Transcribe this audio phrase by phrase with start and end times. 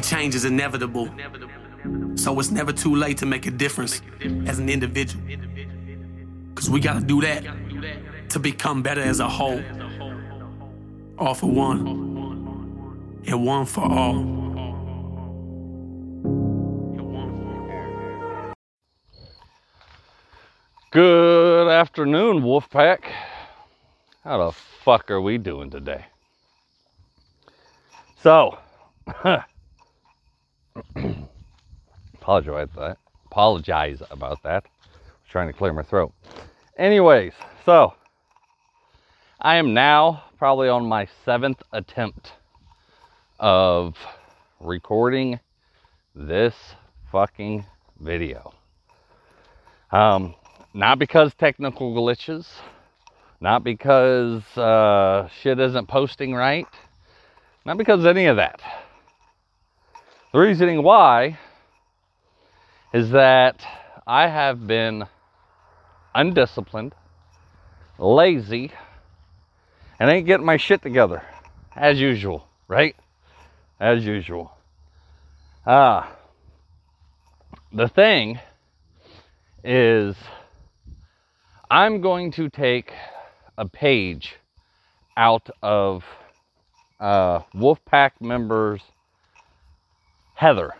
[0.00, 1.08] change is inevitable.
[2.16, 4.02] So it's never too late to make a difference
[4.46, 5.24] as an individual.
[6.54, 7.44] Cause we gotta do that
[8.30, 9.62] to become better as a whole.
[11.18, 11.86] All for one,
[13.26, 14.38] and one for all.
[20.90, 23.04] Good afternoon, Wolfpack.
[24.24, 26.06] How the fuck are we doing today?
[28.22, 28.58] So,
[32.14, 32.98] apologize that.
[33.26, 34.64] Apologize about that.
[34.64, 36.12] I was trying to clear my throat.
[36.76, 37.32] Anyways,
[37.64, 37.94] so
[39.40, 42.32] I am now probably on my seventh attempt
[43.38, 43.94] of
[44.60, 45.40] recording
[46.14, 46.54] this
[47.10, 47.64] fucking
[48.00, 48.52] video.
[49.90, 50.34] Um,
[50.74, 52.46] not because technical glitches,
[53.40, 56.66] not because uh, shit isn't posting right,
[57.64, 58.60] not because any of that.
[60.30, 61.38] The reasoning why
[62.92, 63.64] is that
[64.06, 65.06] I have been
[66.14, 66.94] undisciplined,
[67.98, 68.70] lazy,
[69.98, 71.22] and ain't getting my shit together
[71.74, 72.94] as usual, right?
[73.80, 74.52] As usual.
[75.66, 76.14] Ah, uh,
[77.72, 78.38] the thing
[79.64, 80.14] is
[81.70, 82.92] I'm going to take
[83.56, 84.36] a page
[85.16, 86.04] out of
[87.00, 88.82] uh, Wolfpack members
[90.38, 90.72] Heather,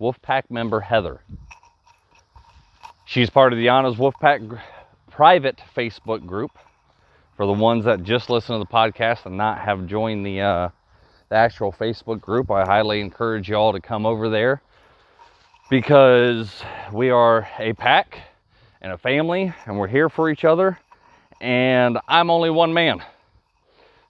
[0.00, 1.20] Wolfpack member Heather.
[3.06, 4.62] She's part of the Yana's Wolfpack
[5.10, 6.52] private Facebook group.
[7.36, 10.68] For the ones that just listen to the podcast and not have joined the uh,
[11.28, 14.62] the actual Facebook group, I highly encourage y'all to come over there
[15.70, 18.16] because we are a pack
[18.80, 20.78] and a family, and we're here for each other.
[21.40, 23.02] And I'm only one man.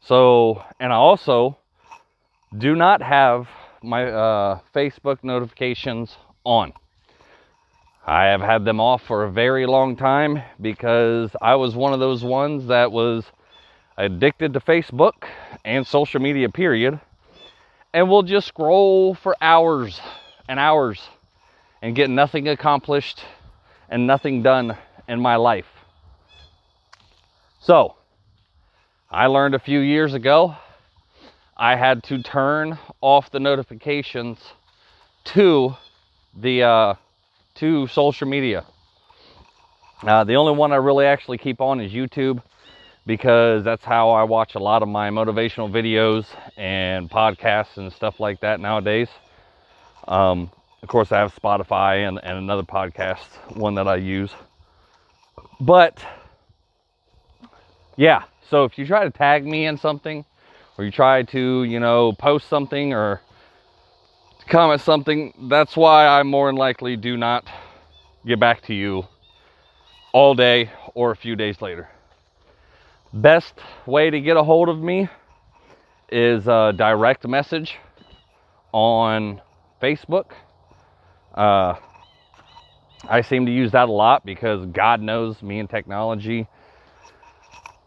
[0.03, 1.57] So, and I also
[2.59, 3.49] do not have
[3.83, 6.73] my uh, Facebook notifications on.
[8.07, 12.01] I have had them off for a very long time because I was one of
[12.01, 13.25] those ones that was
[13.97, 15.25] addicted to Facebook
[15.65, 17.01] and social media, period,
[17.93, 20.01] and will just scroll for hours
[20.49, 21.01] and hours
[21.83, 23.23] and get nothing accomplished
[23.89, 24.77] and nothing done
[25.09, 25.67] in my life.
[27.61, 27.97] So,
[29.11, 30.57] I learned a few years ago
[31.61, 34.39] I had to turn off the notifications
[35.25, 35.77] to
[36.35, 36.95] the uh,
[37.57, 38.65] to social media.
[40.03, 42.43] Uh, the only one I really actually keep on is YouTube
[43.05, 46.25] because that's how I watch a lot of my motivational videos
[46.57, 49.09] and podcasts and stuff like that nowadays.
[50.09, 50.51] Um,
[50.83, 54.33] of course, I have Spotify and, and another podcast, one that I use.
[55.61, 56.03] But
[57.99, 60.25] yeah, so if you try to tag me in something,
[60.81, 63.21] or you try to, you know, post something or
[64.49, 67.47] comment something, that's why I more than likely do not
[68.27, 69.07] get back to you
[70.15, 71.91] all day or a few days later.
[73.13, 73.53] Best
[73.85, 75.11] way to get a hold of me
[76.11, 77.77] is a direct message
[78.73, 79.43] on
[79.83, 80.31] Facebook.
[81.35, 81.75] Uh,
[83.07, 86.49] I seem to use that a lot because God knows me and technology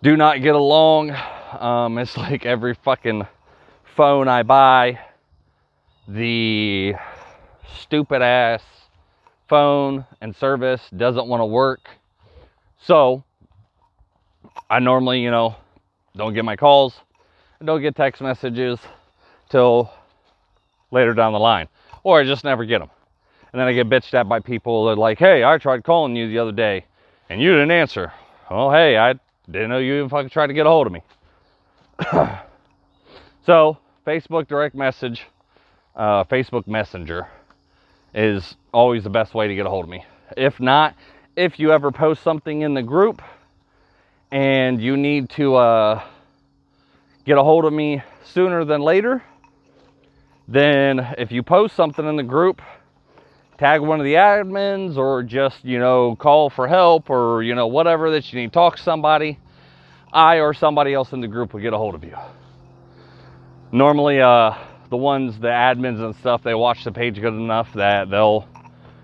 [0.04, 1.16] do not get along.
[1.60, 3.28] Um, it's like every fucking
[3.96, 5.00] phone I buy,
[6.08, 6.96] the
[7.80, 8.64] stupid ass
[9.48, 11.90] phone and service doesn't want to work.
[12.80, 13.24] So
[14.70, 15.56] I normally, you know,
[16.16, 16.96] don't get my calls,
[17.62, 18.80] I don't get text messages
[19.50, 19.92] till
[20.92, 21.68] later down the line,
[22.04, 22.90] or I just never get them.
[23.52, 26.16] And then I get bitched at by people that are like, hey, I tried calling
[26.16, 26.86] you the other day
[27.30, 28.12] and you didn't answer.
[28.50, 29.14] Well, hey, I
[29.50, 31.04] didn't know you even fucking tried to get a hold of me.
[33.46, 35.26] so, Facebook direct message,
[35.96, 37.28] uh, Facebook Messenger
[38.14, 40.06] is always the best way to get a hold of me.
[40.36, 40.96] If not,
[41.36, 43.22] if you ever post something in the group
[44.32, 46.04] and you need to uh,
[47.26, 49.24] get a hold of me sooner than later,
[50.48, 52.62] then if you post something in the group,
[53.58, 57.68] tag one of the admins or just, you know, call for help or, you know,
[57.68, 59.40] whatever that you need to talk to somebody,
[60.14, 62.16] I or somebody else in the group will get a hold of you.
[63.72, 64.56] Normally, uh,
[64.92, 68.48] the ones, the admins and stuff, they watch the page good enough that they'll,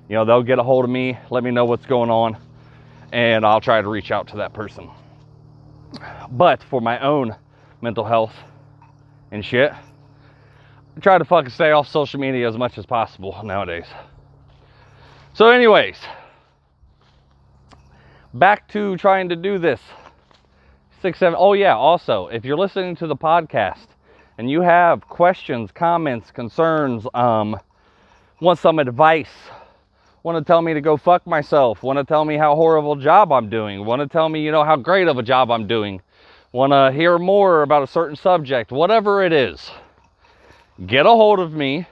[0.08, 2.38] you know, they'll get a hold of me, let me know what's going on,
[3.12, 4.88] and I'll try to reach out to that person.
[6.30, 7.36] But for my own
[7.82, 8.34] mental health
[9.32, 13.88] and shit, I try to fucking stay off social media as much as possible nowadays.
[15.34, 15.98] So, anyways,
[18.36, 19.80] back to trying to do this.
[21.02, 21.38] Six, seven.
[21.40, 21.78] Oh, yeah.
[21.78, 23.88] Also, if you're listening to the podcast
[24.38, 27.58] and you have questions, comments, concerns, um,
[28.42, 29.30] want some advice,
[30.24, 33.32] want to tell me to go fuck myself, want to tell me how horrible job
[33.32, 36.02] I'm doing, want to tell me, you know, how great of a job I'm doing,
[36.52, 39.72] want to hear more about a certain subject, whatever it is,
[40.86, 41.88] get a hold of me.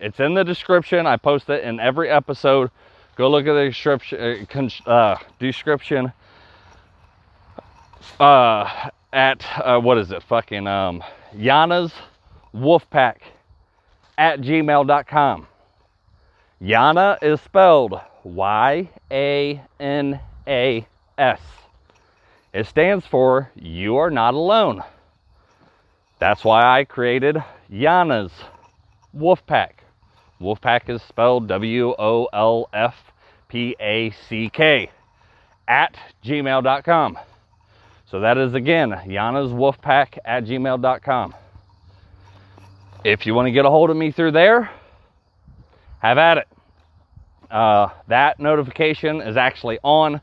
[0.00, 1.06] It's in the description.
[1.06, 2.70] I post it in every episode.
[3.16, 4.48] Go look at the description.
[4.86, 6.12] Uh, uh description.
[8.18, 10.22] Uh, at uh, what is it?
[10.22, 11.02] Fucking um,
[11.34, 11.92] Yana's
[12.54, 13.16] Wolfpack
[14.18, 15.46] at gmail.com.
[16.62, 20.86] Yana is spelled Y A N A
[21.18, 21.40] S.
[22.52, 24.82] It stands for You Are Not Alone.
[26.18, 27.36] That's why I created
[27.70, 28.32] Yana's
[29.14, 29.72] Wolfpack.
[30.40, 32.94] Wolfpack is spelled W O L F
[33.48, 34.90] P A C K
[35.68, 37.18] at gmail.com.
[38.08, 41.34] So that is again Yana's Wolfpack at gmail.com.
[43.04, 44.70] If you want to get a hold of me through there,
[45.98, 46.48] have at it.
[47.50, 50.20] Uh, that notification is actually on,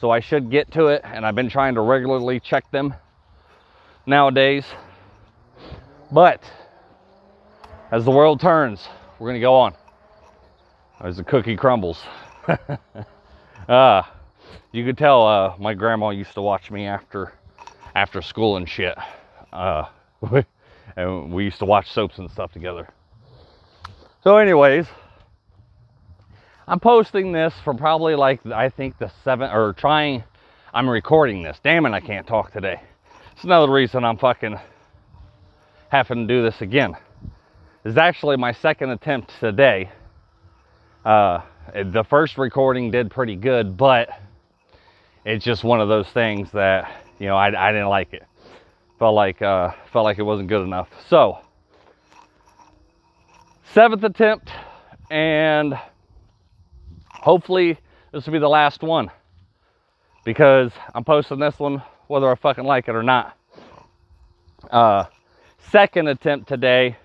[0.00, 2.94] so I should get to it, and I've been trying to regularly check them
[4.06, 4.64] nowadays.
[6.12, 6.40] But
[7.90, 8.88] as the world turns,
[9.18, 9.74] we're going to go on.
[11.00, 12.00] As the cookie crumbles.
[13.68, 14.02] uh,
[14.74, 17.32] you could tell uh, my grandma used to watch me after
[17.94, 18.98] after school and shit.
[19.52, 19.84] Uh,
[20.96, 22.88] and we used to watch soaps and stuff together.
[24.24, 24.86] So, anyways,
[26.66, 30.24] I'm posting this for probably like I think the seventh or trying.
[30.72, 31.56] I'm recording this.
[31.62, 32.80] Damn it, I can't talk today.
[33.36, 34.56] It's another reason I'm fucking
[35.88, 36.96] having to do this again.
[37.84, 39.92] It's actually my second attempt today.
[41.04, 41.42] Uh,
[41.72, 44.08] the first recording did pretty good, but
[45.24, 48.24] it's just one of those things that you know I, I didn't like it.
[48.98, 50.88] Felt like uh, felt like it wasn't good enough.
[51.08, 51.38] So
[53.72, 54.50] seventh attempt,
[55.10, 55.78] and
[57.08, 57.78] hopefully
[58.12, 59.10] this will be the last one
[60.24, 63.36] because I'm posting this one whether I fucking like it or not.
[64.70, 65.04] Uh,
[65.70, 66.96] second attempt today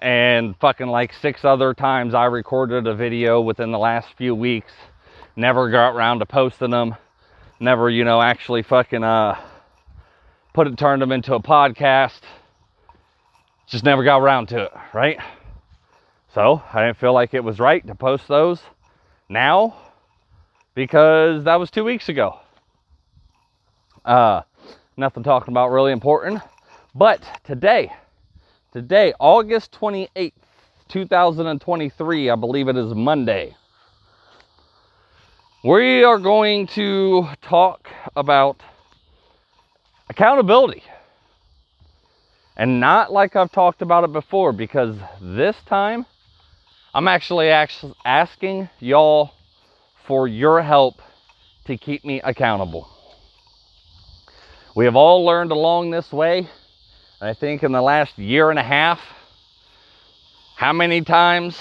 [0.00, 4.72] and fucking like six other times I recorded a video within the last few weeks.
[5.36, 6.96] Never got around to posting them.
[7.62, 9.40] Never, you know, actually fucking uh
[10.52, 12.20] put it turned them into a podcast.
[13.68, 15.18] Just never got around to it, right?
[16.34, 18.60] So I didn't feel like it was right to post those
[19.28, 19.76] now
[20.74, 22.40] because that was two weeks ago.
[24.04, 24.42] Uh
[24.96, 26.42] nothing talking about really important.
[26.96, 27.92] But today
[28.72, 30.32] Today, August 28th,
[30.88, 33.54] 2023, I believe it is Monday.
[35.64, 38.60] We are going to talk about
[40.10, 40.82] accountability.
[42.56, 46.04] And not like I've talked about it before, because this time
[46.92, 49.30] I'm actually asking y'all
[50.08, 51.00] for your help
[51.66, 52.88] to keep me accountable.
[54.74, 56.48] We have all learned along this way
[57.20, 58.98] I think in the last year and a half,
[60.56, 61.56] how many times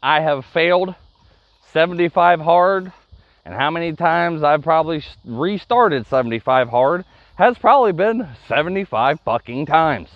[0.00, 0.94] I have failed
[1.72, 2.92] 75 hard
[3.44, 7.04] and how many times I've probably restarted 75 hard
[7.36, 10.08] has probably been 75 fucking times.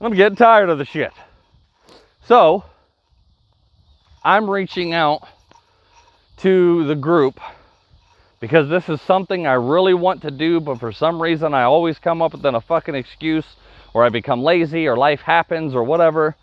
[0.00, 1.12] I'm getting tired of the shit.
[2.26, 2.64] So,
[4.22, 5.28] I'm reaching out
[6.38, 7.38] to the group
[8.40, 11.98] because this is something I really want to do, but for some reason I always
[11.98, 13.46] come up with a fucking excuse
[13.94, 16.34] or I become lazy or life happens or whatever,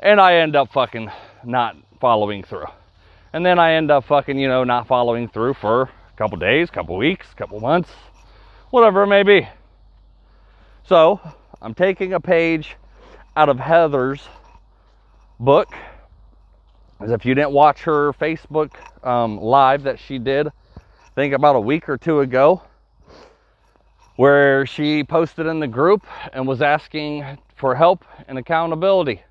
[0.00, 1.10] and I end up fucking
[1.44, 2.66] not following through.
[3.32, 6.70] And then I end up fucking, you know, not following through for a couple days,
[6.70, 7.90] couple weeks, couple months,
[8.70, 9.46] whatever it may be.
[10.84, 11.20] So,
[11.60, 12.76] I'm taking a page
[13.36, 14.26] out of Heather's
[15.38, 15.68] book.
[17.00, 18.70] As if you didn't watch her Facebook
[19.06, 20.50] um, live that she did, I
[21.14, 22.62] think about a week or two ago,
[24.16, 29.22] where she posted in the group and was asking for help and accountability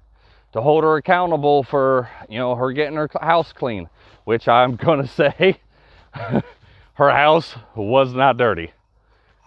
[0.54, 3.90] to hold her accountable for, you know, her getting her house clean,
[4.26, 5.60] which I'm going to say
[6.94, 8.72] her house was not dirty.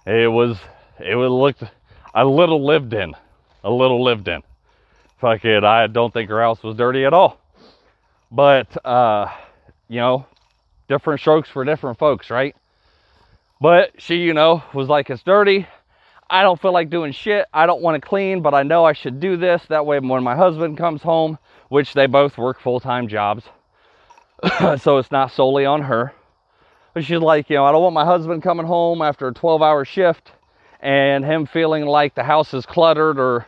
[0.06, 0.58] It was
[0.98, 1.62] it would looked
[2.14, 3.14] a little lived in,
[3.64, 4.42] a little lived in.
[5.20, 7.38] Fuck it, I don't think her house was dirty at all.
[8.30, 9.28] But uh,
[9.88, 10.26] you know,
[10.88, 12.54] different strokes for different folks, right?
[13.60, 15.66] But she, you know, was like, it's dirty.
[16.30, 17.46] I don't feel like doing shit.
[17.52, 19.62] I don't want to clean, but I know I should do this.
[19.68, 23.44] That way, when my husband comes home, which they both work full time jobs,
[24.78, 26.14] so it's not solely on her.
[26.94, 29.60] But she's like, you know, I don't want my husband coming home after a 12
[29.60, 30.32] hour shift
[30.80, 33.46] and him feeling like the house is cluttered or,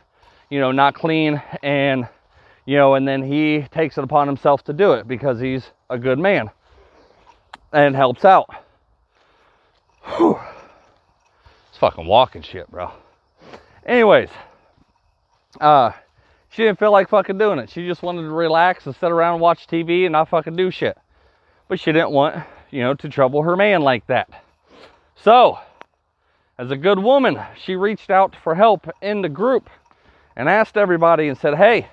[0.50, 2.08] you know, not clean and,
[2.66, 5.98] you know, and then he takes it upon himself to do it because he's a
[5.98, 6.50] good man
[7.72, 8.48] and helps out.
[10.16, 10.38] Whew.
[11.82, 12.92] Fucking walking shit, bro.
[13.84, 14.28] Anyways,
[15.60, 15.90] uh,
[16.48, 17.70] she didn't feel like fucking doing it.
[17.70, 20.70] She just wanted to relax and sit around and watch TV and not fucking do
[20.70, 20.96] shit.
[21.66, 22.36] But she didn't want,
[22.70, 24.30] you know, to trouble her man like that.
[25.16, 25.58] So,
[26.56, 29.68] as a good woman, she reached out for help in the group
[30.36, 31.88] and asked everybody and said, Hey,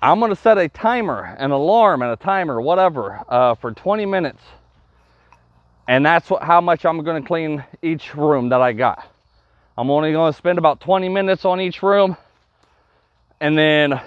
[0.00, 4.06] I'm going to set a timer, an alarm, and a timer, whatever, uh, for 20
[4.06, 4.40] minutes.
[5.88, 9.08] And that's what, how much I'm to clean each room that I got.
[9.76, 12.16] I'm only to spend about 20 minutes on each room
[13.40, 13.98] and then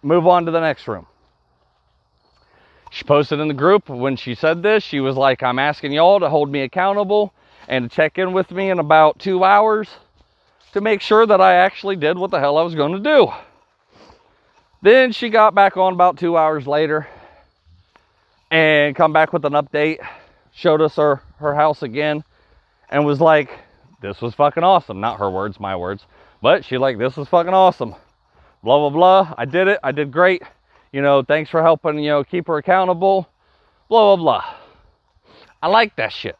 [0.00, 1.06] move on to the next room.
[2.90, 6.20] She posted in the group when she said this, she was like, I'm asking y'all
[6.20, 7.34] to hold me accountable
[7.66, 9.88] and to check in with me in about two hours
[10.72, 13.32] to make sure that I actually did what the hell I was to do.
[14.82, 17.08] Then she got back on about two hours later
[18.52, 19.98] and come back with an update,
[20.54, 22.24] showed us her, her house again,
[22.88, 23.50] and was like,
[24.00, 25.00] this was fucking awesome.
[25.00, 26.06] Not her words, my words.
[26.40, 27.94] But she like, this was fucking awesome.
[28.62, 29.34] Blah, blah, blah.
[29.36, 29.80] I did it.
[29.82, 30.42] I did great.
[30.92, 33.28] You know, thanks for helping, you know, keep her accountable.
[33.88, 34.54] Blah, blah, blah.
[35.62, 36.36] I like that shit.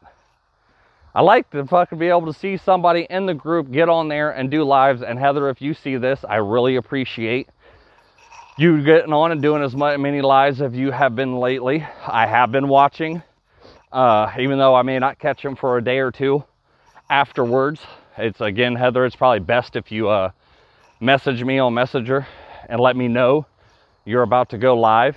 [1.13, 4.31] I like to fucking be able to see somebody in the group get on there
[4.31, 5.01] and do lives.
[5.01, 7.49] And Heather, if you see this, I really appreciate
[8.57, 11.85] you getting on and doing as many lives as you have been lately.
[12.05, 13.23] I have been watching,
[13.95, 16.43] uh, even though I may not catch them for a day or two
[17.09, 17.79] afterwards.
[18.17, 20.31] It's again, Heather, it's probably best if you uh,
[20.99, 22.27] message me on Messenger
[22.67, 23.45] and let me know
[24.03, 25.15] you're about to go live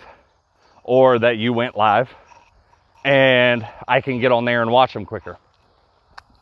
[0.84, 2.08] or that you went live
[3.04, 5.38] and I can get on there and watch them quicker.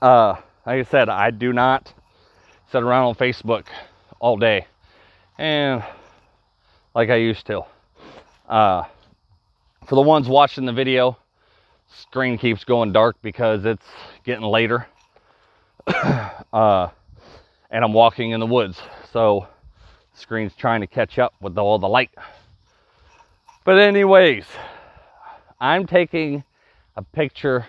[0.02, 0.34] Uh,
[0.66, 1.90] like I said, I do not
[2.70, 3.64] sit around on Facebook
[4.20, 4.66] all day
[5.38, 5.82] and
[6.94, 7.62] like I used to.
[8.46, 8.84] Uh,
[9.86, 11.16] for the ones watching the video,
[11.88, 13.86] screen keeps going dark because it's
[14.24, 14.86] getting later.
[15.86, 16.88] uh,
[17.70, 18.80] and I'm walking in the woods.
[19.12, 19.46] So
[20.12, 22.10] the screen's trying to catch up with all the light.
[23.64, 24.44] But anyways,
[25.60, 26.44] I'm taking
[26.96, 27.66] a picture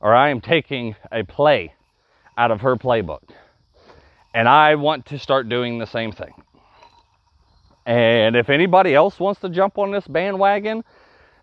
[0.00, 1.74] or I am taking a play
[2.36, 3.22] out of her playbook.
[4.32, 6.32] And I want to start doing the same thing.
[7.84, 10.84] And if anybody else wants to jump on this bandwagon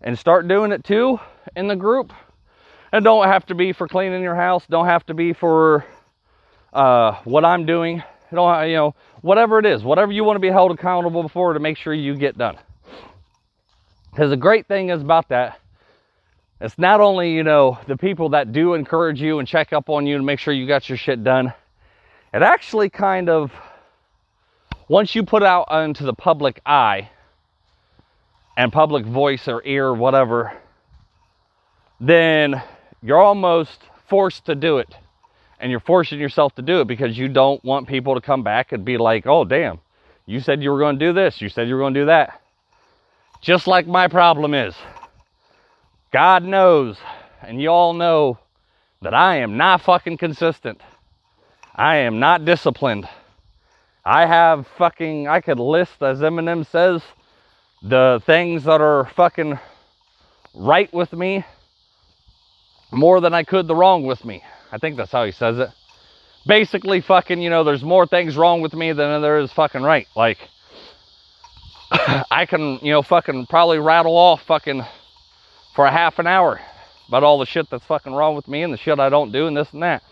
[0.02, 1.20] and start doing it too
[1.56, 2.12] in the group,
[2.92, 5.84] and don't have to be for cleaning your house, don't have to be for
[6.72, 8.02] uh, what I'm doing,
[8.32, 11.60] don't you know, whatever it is, whatever you want to be held accountable for to
[11.60, 12.56] make sure you get done.
[14.10, 15.58] Because the great thing is about that,
[16.60, 20.06] it's not only, you know, the people that do encourage you and check up on
[20.06, 21.52] you to make sure you got your shit done,
[22.34, 23.52] it actually kind of
[24.88, 27.10] once you put out into the public eye
[28.58, 30.52] and public voice or ear, whatever,
[32.00, 32.60] then
[33.00, 34.92] you're almost forced to do it.
[35.60, 38.72] And you're forcing yourself to do it because you don't want people to come back
[38.72, 39.78] and be like, oh, damn,
[40.26, 41.40] you said you were going to do this.
[41.40, 42.40] You said you were going to do that.
[43.40, 44.74] Just like my problem is.
[46.12, 46.96] God knows,
[47.42, 48.38] and you all know,
[49.02, 50.80] that I am not fucking consistent.
[51.76, 53.08] I am not disciplined.
[54.04, 57.02] I have fucking, I could list, as Eminem says,
[57.82, 59.58] the things that are fucking
[60.54, 61.44] right with me
[62.90, 64.42] more than I could the wrong with me.
[64.72, 65.70] I think that's how he says it.
[66.46, 70.06] Basically, fucking, you know, there's more things wrong with me than there is fucking right.
[70.16, 70.38] Like,
[71.90, 74.82] I can, you know, fucking probably rattle off fucking
[75.74, 76.60] for a half an hour
[77.08, 79.46] about all the shit that's fucking wrong with me and the shit I don't do
[79.46, 80.02] and this and that.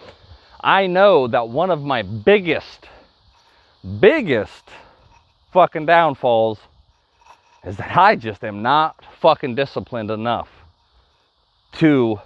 [0.61, 2.87] I know that one of my biggest
[4.01, 4.65] biggest
[5.53, 6.59] fucking downfalls
[7.67, 10.49] is that I just am not fucking disciplined enough
[11.73, 12.21] to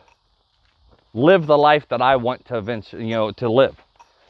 [1.14, 3.74] live the life that I want to eventually, you know, to live.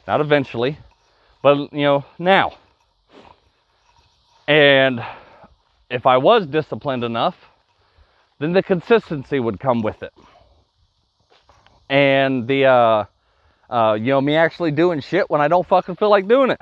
[0.07, 0.79] Not eventually,
[1.43, 2.53] but you know, now.
[4.47, 5.03] And
[5.89, 7.35] if I was disciplined enough,
[8.39, 10.13] then the consistency would come with it.
[11.89, 13.05] And the uh
[13.69, 16.61] uh you know, me actually doing shit when I don't fucking feel like doing it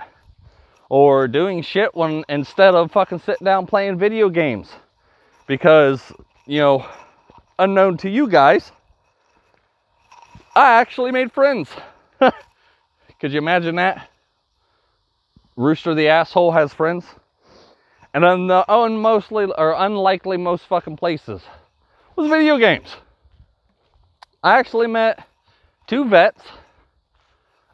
[0.89, 4.69] or doing shit when instead of fucking sitting down playing video games.
[5.48, 6.12] Because,
[6.46, 6.86] you know,
[7.58, 8.72] unknown to you guys,
[10.55, 11.69] I actually made friends.
[12.19, 14.10] Could you imagine that?
[15.55, 17.05] Rooster the asshole has friends.
[18.13, 21.41] And then the unmostly or unlikely most fucking places
[22.15, 22.96] was video games.
[24.43, 25.27] I actually met
[25.86, 26.41] two vets,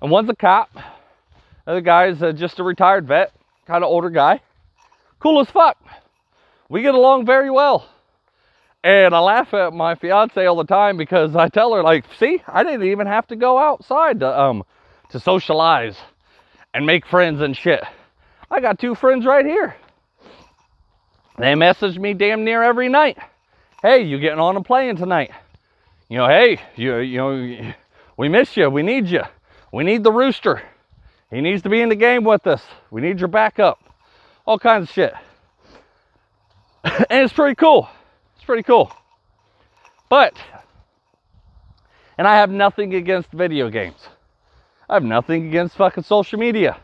[0.01, 0.69] and one's a cop,
[1.65, 3.33] the other guy's uh, just a retired vet.
[3.65, 4.41] kind of older guy,
[5.19, 5.77] cool as fuck.
[6.69, 7.89] We get along very well.
[8.83, 12.43] And I laugh at my fiance all the time because I tell her, like, see,
[12.47, 14.63] I didn't even have to go outside to um
[15.09, 15.97] to socialize
[16.73, 17.83] and make friends and shit.
[18.51, 19.75] I got two friends right here.
[21.39, 23.17] They message me damn near every night.
[23.81, 25.31] Hey, you getting on and playing tonight?
[26.09, 27.73] You know, hey, you you know,
[28.17, 28.69] we miss you.
[28.69, 29.23] We need you.
[29.73, 30.61] We need the rooster.
[31.31, 32.63] He needs to be in the game with us.
[32.91, 33.83] We need your backup.
[34.45, 35.13] All kinds of shit.
[36.83, 37.89] and it's pretty cool.
[38.35, 38.91] It's pretty cool.
[40.07, 40.33] But,
[42.17, 44.07] and I have nothing against video games.
[44.87, 46.77] I have nothing against fucking social media.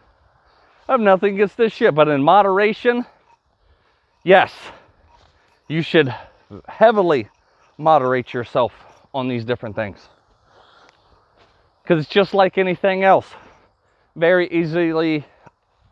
[0.88, 1.94] I have nothing against this shit.
[1.94, 3.06] But in moderation,
[4.24, 4.52] yes,
[5.68, 6.14] you should
[6.68, 7.30] heavily
[7.78, 8.74] moderate yourself
[9.14, 10.00] on these different things.
[11.84, 13.28] Because it's just like anything else,
[14.16, 15.26] very easily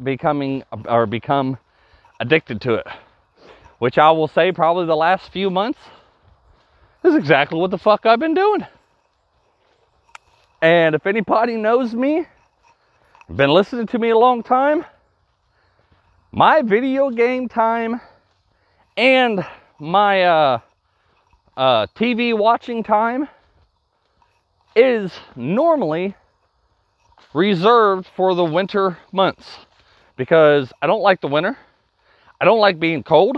[0.01, 1.57] becoming or become
[2.19, 2.87] addicted to it.
[3.79, 5.79] Which I will say, probably the last few months,
[7.03, 8.65] is exactly what the fuck I've been doing.
[10.61, 12.25] And if anybody knows me,
[13.33, 14.83] been listening to me a long time,
[16.31, 18.01] my video game time
[18.97, 19.45] and
[19.79, 20.59] my uh,
[21.55, 23.29] uh, TV watching time
[24.75, 26.15] is normally
[27.33, 29.59] reserved for the winter months
[30.15, 31.57] because I don't like the winter.
[32.41, 33.37] I don't like being cold.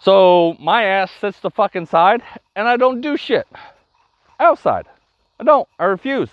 [0.00, 2.22] So my ass sits the fuck inside
[2.54, 3.46] and I don't do shit
[4.38, 4.86] outside.
[5.40, 5.68] I don't.
[5.78, 6.28] I refuse.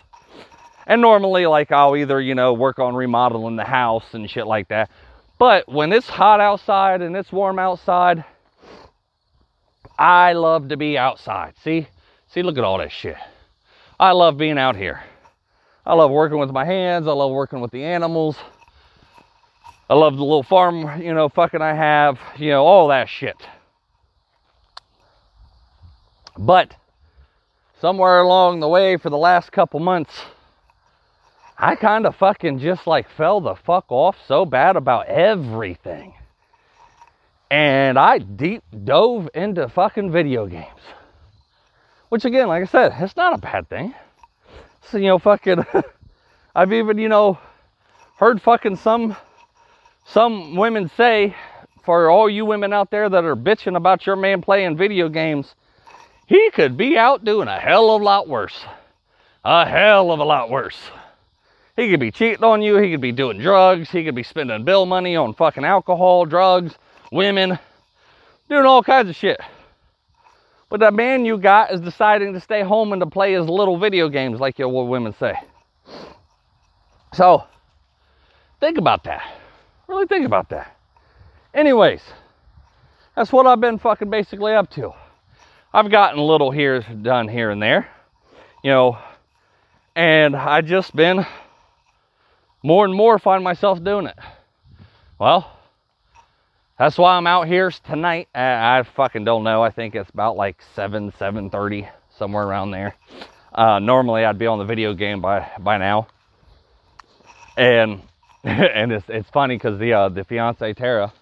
[0.85, 4.67] And normally, like, I'll either, you know, work on remodeling the house and shit like
[4.67, 4.91] that.
[5.39, 8.25] But when it's hot outside and it's warm outside,
[9.97, 11.53] I love to be outside.
[11.63, 11.87] See?
[12.27, 13.15] See, look at all that shit.
[13.99, 15.03] I love being out here.
[15.85, 17.07] I love working with my hands.
[17.07, 18.37] I love working with the animals.
[19.89, 23.35] I love the little farm, you know, fucking I have, you know, all that shit.
[26.37, 26.75] But
[27.81, 30.21] somewhere along the way for the last couple months,
[31.57, 36.13] I kind of fucking just like fell the fuck off so bad about everything.
[37.51, 40.81] And I deep dove into fucking video games.
[42.09, 43.93] Which again, like I said, it's not a bad thing.
[44.89, 45.65] So, you know, fucking
[46.55, 47.39] I've even, you know,
[48.17, 49.15] heard fucking some
[50.05, 51.35] some women say
[51.83, 55.55] for all you women out there that are bitching about your man playing video games,
[56.27, 58.65] he could be out doing a hell of a lot worse.
[59.43, 60.77] A hell of a lot worse.
[61.75, 62.77] He could be cheating on you.
[62.77, 63.89] He could be doing drugs.
[63.89, 66.75] He could be spending bill money on fucking alcohol, drugs,
[67.11, 67.57] women,
[68.47, 69.39] doing all kinds of shit.
[70.73, 73.77] But the man you got is deciding to stay home and to play his little
[73.77, 75.35] video games, like your women say.
[77.13, 77.43] So,
[78.59, 79.21] think about that.
[79.87, 80.75] Really think about that.
[81.53, 82.01] Anyways,
[83.15, 84.93] that's what I've been fucking basically up to.
[85.71, 87.87] I've gotten little here done here and there,
[88.63, 88.97] you know,
[89.95, 91.23] and I just been
[92.63, 94.17] more and more find myself doing it.
[95.19, 95.55] Well,
[96.77, 98.29] that's why I'm out here tonight.
[98.33, 99.61] I, fucking don't know.
[99.61, 102.95] I think it's about like 7, 7.30, somewhere around there.
[103.53, 106.07] Uh, normally I'd be on the video game by, by now.
[107.55, 108.01] And,
[108.43, 111.13] and it's, it's funny because the, uh, the fiance Tara,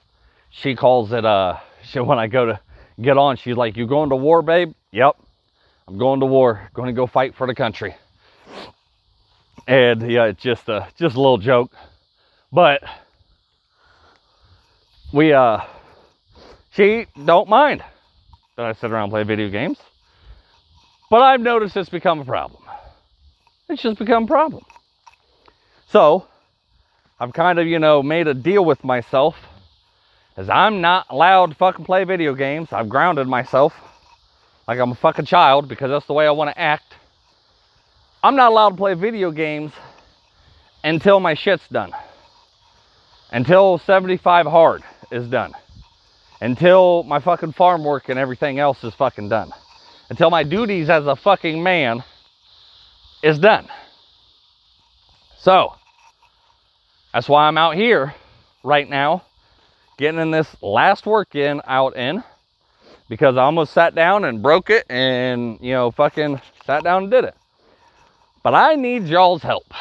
[0.50, 2.60] she calls it, uh, she, when I go to
[3.02, 4.74] get on, she's like, you going to war, babe?
[4.92, 5.18] Yep.
[5.88, 6.70] I'm going to war.
[6.74, 7.96] Going to go fight for the country.
[9.68, 11.72] And yeah, it's just a, just a little joke.
[12.54, 12.84] But
[15.14, 15.62] we uh
[16.72, 17.84] she don't mind
[18.56, 19.78] that I sit around and play video games.
[21.10, 22.64] But I've noticed it's become a problem.
[23.68, 24.64] It's just become a problem.
[25.90, 26.26] So
[27.20, 29.36] I've kind of, you know, made a deal with myself
[30.38, 32.70] as I'm not allowed to fucking play video games.
[32.72, 33.74] I've grounded myself
[34.68, 36.96] like I'm a fucking child because that's the way I want to act.
[38.24, 39.74] I'm not allowed to play video games
[40.84, 41.92] until my shit's done.
[43.32, 45.54] Until 75 hard is done.
[46.42, 49.52] Until my fucking farm work and everything else is fucking done.
[50.10, 52.04] Until my duties as a fucking man
[53.24, 53.68] is done.
[55.38, 55.76] So,
[57.14, 58.14] that's why I'm out here
[58.64, 59.24] right now,
[59.98, 62.24] getting in this last work in, out in,
[63.08, 67.12] because I almost sat down and broke it and, you know, fucking sat down and
[67.12, 67.36] did it.
[68.44, 69.74] But I need y'all's help.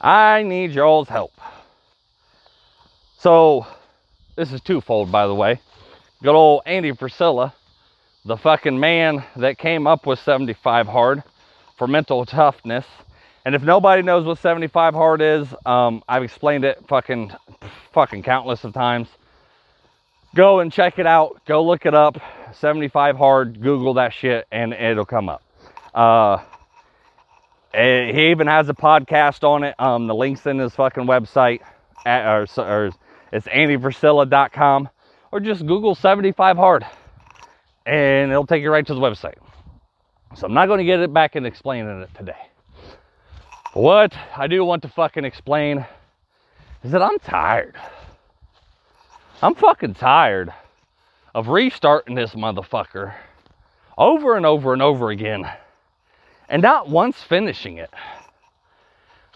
[0.00, 1.32] I need y'all's help.
[3.20, 3.66] So,
[4.36, 5.60] this is twofold, by the way.
[6.22, 7.52] Good old Andy Frisella,
[8.24, 11.24] the fucking man that came up with 75 hard
[11.76, 12.86] for mental toughness
[13.44, 17.32] And if nobody knows what 75 hard is, um, I've explained it fucking,
[17.92, 19.08] fucking countless of times.
[20.36, 21.40] Go and check it out.
[21.46, 22.18] Go look it up.
[22.52, 23.60] 75 hard.
[23.62, 25.42] Google that shit, and it'll come up.
[25.94, 26.38] Uh,
[27.74, 29.74] eh, he even has a podcast on it.
[29.80, 31.60] Um, the link's in his fucking website,
[32.06, 32.90] at, or, or
[33.32, 34.88] it's andyfrisella.com,
[35.32, 36.86] or just Google 75 hard,
[37.86, 39.38] and it'll take you right to the website.
[40.34, 42.36] So I'm not going to get it back and explaining it today.
[43.72, 45.86] What I do want to fucking explain
[46.82, 47.76] is that I'm tired.
[49.42, 50.52] I'm fucking tired
[51.34, 53.14] of restarting this motherfucker
[53.96, 55.48] over and over and over again
[56.48, 57.90] and not once finishing it.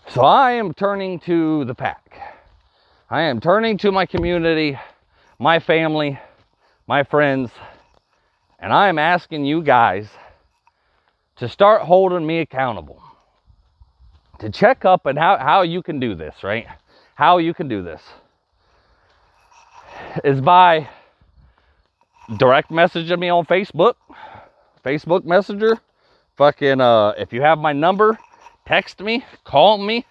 [0.09, 2.32] So I am turning to the pack.
[3.13, 4.79] I am turning to my community,
[5.39, 6.19] my family,
[6.87, 7.51] my friends,
[8.59, 10.09] and I am asking you guys
[11.37, 13.03] to start holding me accountable.
[14.39, 16.67] To check up and how, how you can do this, right?
[17.15, 18.01] How you can do this
[20.25, 20.89] is by
[22.39, 23.97] direct messaging me on Facebook,
[24.83, 25.79] Facebook Messenger.
[26.39, 28.19] Fucking, uh, if you have my number,
[28.67, 30.07] text me, call me,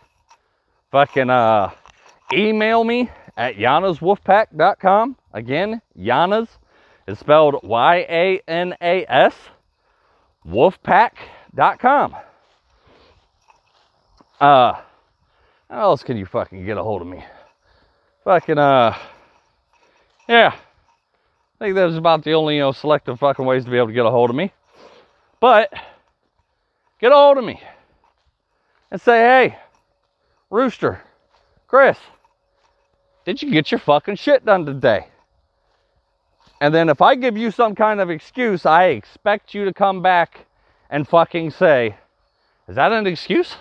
[0.91, 1.71] fucking, uh,
[2.33, 5.15] email me at yanaswolfpack.com.
[5.33, 6.47] Again, Yanas
[7.07, 9.35] is spelled Y A N A S,
[10.47, 12.15] wolfpack.com.
[14.39, 14.73] Uh,
[15.69, 17.23] how else can you fucking get a hold of me?
[18.23, 18.97] Fucking, uh,
[20.27, 20.53] yeah.
[21.59, 23.93] I think that's about the only, you know, selective fucking ways to be able to
[23.93, 24.51] get a hold of me.
[25.39, 25.71] But,
[26.99, 27.61] get a hold of me
[28.89, 29.59] and say, hey,
[30.49, 31.01] Rooster,
[31.67, 31.97] Chris,
[33.25, 35.07] did you get your fucking shit done today?
[36.59, 40.01] And then if I give you some kind of excuse, I expect you to come
[40.01, 40.45] back
[40.89, 41.95] and fucking say,
[42.67, 43.55] is that an excuse?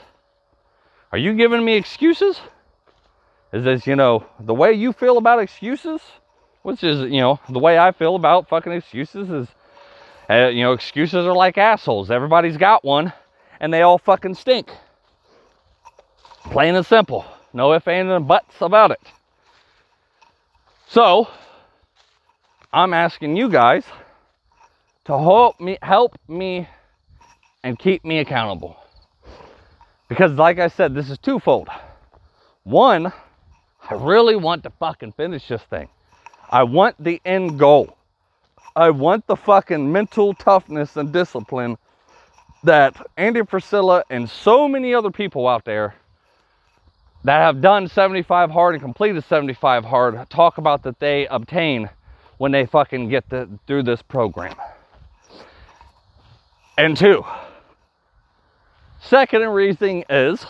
[1.12, 2.40] Are you giving me excuses?
[3.52, 6.00] Is this, you know, the way you feel about excuses?
[6.62, 9.48] Which is, you know, the way I feel about fucking excuses is,
[10.28, 12.10] uh, you know, excuses are like assholes.
[12.10, 13.12] Everybody's got one,
[13.58, 14.70] and they all fucking stink.
[16.44, 17.24] Plain and simple.
[17.52, 19.00] No ifs, ands, and buts about it.
[20.92, 21.28] So,
[22.72, 23.84] I'm asking you guys
[25.04, 26.68] to help me, help me,
[27.62, 28.76] and keep me accountable.
[30.08, 31.68] Because, like I said, this is twofold.
[32.64, 33.12] One,
[33.88, 35.88] I really want to fucking finish this thing.
[36.50, 37.96] I want the end goal.
[38.74, 41.78] I want the fucking mental toughness and discipline
[42.64, 45.94] that Andy Frisella and so many other people out there
[47.24, 51.90] that have done 75 hard and completed 75 hard talk about that they obtain
[52.38, 54.54] when they fucking get the, through this program.
[56.78, 57.24] And two,
[59.02, 60.46] second reason is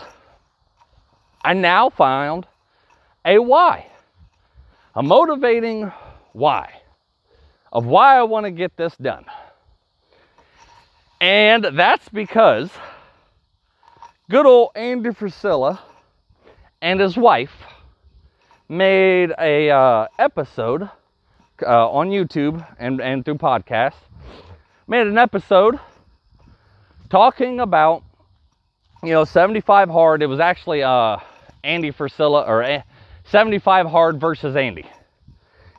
[1.43, 2.47] I now found
[3.25, 3.87] a why
[4.95, 5.91] a motivating
[6.33, 6.81] why
[7.71, 9.25] of why I want to get this done.
[11.19, 12.69] And that's because
[14.29, 15.79] good old Andy Frisella
[16.81, 17.51] and his wife
[18.67, 20.83] made a uh, episode
[21.61, 23.93] uh, on YouTube and, and through podcasts,
[24.87, 25.79] made an episode
[27.09, 28.03] talking about,
[29.03, 30.23] you know, 75 hard.
[30.23, 31.17] It was actually uh,
[31.63, 32.83] Andy Frisella or
[33.25, 34.85] 75 Hard versus Andy.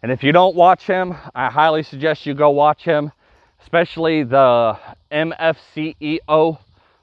[0.03, 3.13] And if you don't watch him, I highly suggest you go watch him,
[3.63, 4.79] especially the
[5.11, 6.59] MFCEO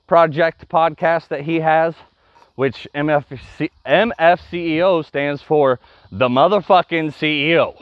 [0.07, 1.95] project podcast that he has,
[2.59, 5.79] which MFC, MFCEO stands for
[6.11, 7.81] the motherfucking CEO.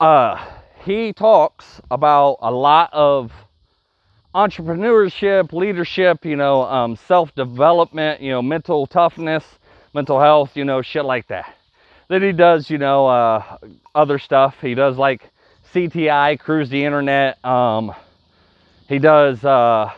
[0.00, 0.42] Uh,
[0.82, 3.30] he talks about a lot of
[4.34, 9.44] entrepreneurship, leadership, you know, um, self development, you know, mental toughness
[9.92, 11.54] mental health, you know, shit like that.
[12.08, 13.58] Then he does, you know, uh,
[13.94, 14.56] other stuff.
[14.62, 15.30] He does like
[15.74, 17.44] CTI, cruise the internet.
[17.44, 17.94] Um,
[18.88, 19.92] he does uh,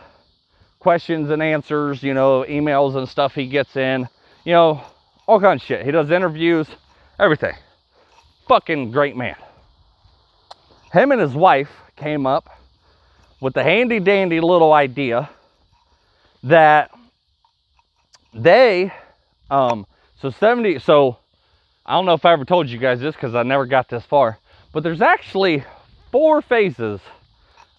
[0.85, 4.07] questions and answers, you know, emails and stuff he gets in,
[4.43, 4.79] you know,
[5.25, 5.83] all kinds of shit.
[5.83, 6.67] He does interviews,
[7.17, 7.55] everything.
[8.47, 9.35] Fucking great man.
[10.93, 12.47] Him and his wife came up
[13.41, 15.27] with the handy dandy little idea
[16.43, 16.91] that
[18.35, 18.93] they
[19.49, 19.87] um,
[20.21, 21.17] so 70, so
[21.83, 24.05] I don't know if I ever told you guys this because I never got this
[24.05, 24.37] far,
[24.71, 25.63] but there's actually
[26.11, 27.01] four phases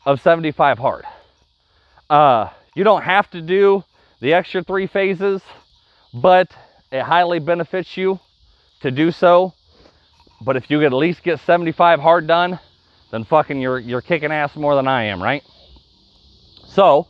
[0.04, 1.04] of 75 hard.
[2.10, 3.82] Uh, you don't have to do
[4.20, 5.40] the extra three phases,
[6.12, 6.48] but
[6.92, 8.20] it highly benefits you
[8.82, 9.54] to do so.
[10.42, 12.60] But if you could at least get 75 hard done,
[13.10, 15.42] then fucking you're you're kicking ass more than I am, right?
[16.66, 17.06] So,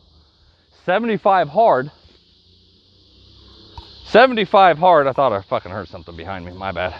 [0.84, 1.90] 75 hard.
[4.04, 5.08] 75 hard.
[5.08, 6.52] I thought I fucking heard something behind me.
[6.52, 6.94] My bad.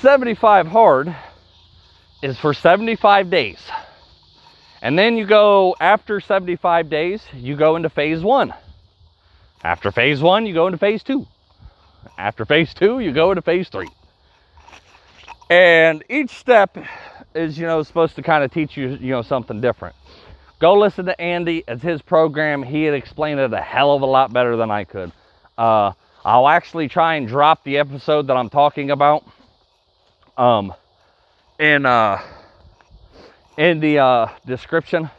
[0.00, 1.14] 75 hard
[2.22, 3.58] is for 75 days.
[4.82, 8.52] And then you go after 75 days, you go into phase one.
[9.62, 11.24] After phase one, you go into phase two.
[12.18, 13.88] After phase two, you go into phase three.
[15.48, 16.76] And each step
[17.32, 19.94] is, you know, supposed to kind of teach you, you know, something different.
[20.58, 21.62] Go listen to Andy.
[21.68, 22.64] It's his program.
[22.64, 25.12] He had explained it a hell of a lot better than I could.
[25.56, 25.92] Uh,
[26.24, 29.24] I'll actually try and drop the episode that I'm talking about
[30.36, 30.74] um,
[31.60, 32.18] and, uh,
[33.56, 35.10] in the uh, description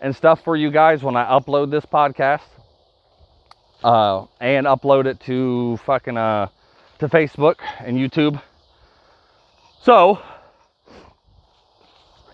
[0.00, 2.42] and stuff for you guys when I upload this podcast
[3.84, 6.48] uh, and upload it to fucking uh,
[6.98, 8.40] to Facebook and YouTube.
[9.82, 10.20] So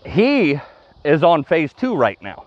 [0.05, 0.59] he
[1.05, 2.45] is on phase two right now,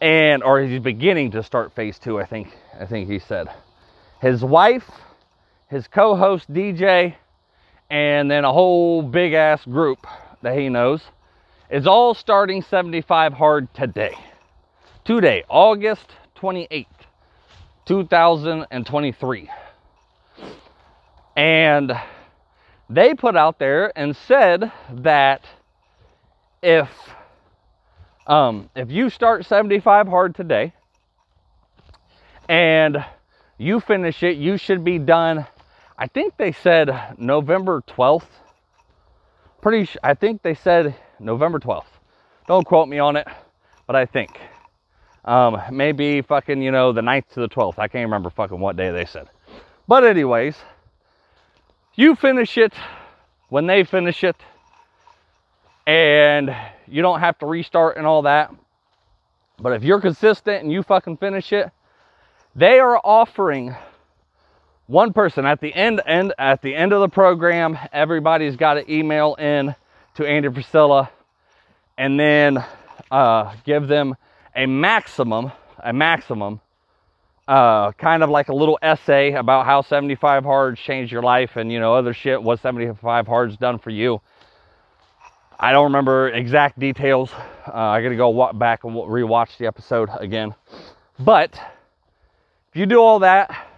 [0.00, 2.18] and or he's beginning to start phase two.
[2.18, 3.48] I think I think he said
[4.20, 4.90] his wife,
[5.68, 7.14] his co-host DJ,
[7.90, 10.06] and then a whole big ass group
[10.42, 11.02] that he knows
[11.70, 14.14] is all starting 75 hard today.
[15.04, 16.86] Today, August 28th,
[17.86, 19.50] 2023.
[21.36, 21.92] And
[22.88, 25.44] they put out there and said that
[26.62, 26.88] if
[28.26, 30.72] um, if you start 75 hard today
[32.48, 33.04] and
[33.58, 35.46] you finish it, you should be done.
[35.98, 38.26] I think they said November 12th.
[39.60, 41.84] Pretty, sh- I think they said November 12th.
[42.46, 43.26] Don't quote me on it,
[43.86, 44.40] but I think.
[45.24, 47.78] Um, maybe fucking, you know, the 9th to the 12th.
[47.78, 49.28] I can't remember fucking what day they said.
[49.86, 50.56] But, anyways,
[51.94, 52.72] you finish it
[53.48, 54.36] when they finish it,
[55.86, 58.54] and you don't have to restart and all that.
[59.58, 61.70] But if you're consistent and you fucking finish it,
[62.54, 63.76] they are offering
[64.90, 68.92] one person at the end end at the end of the program everybody's got to
[68.92, 69.72] email in
[70.14, 71.08] to andy frisella
[71.96, 72.64] and then
[73.12, 74.16] uh, give them
[74.56, 75.52] a maximum
[75.84, 76.60] a maximum
[77.46, 81.70] uh, kind of like a little essay about how 75 hards changed your life and
[81.70, 84.20] you know other shit what 75 hards done for you.
[85.58, 87.30] I don't remember exact details.
[87.32, 90.54] Uh, i gotta go back and rewatch the episode again.
[91.18, 91.52] But
[92.70, 93.69] if you do all that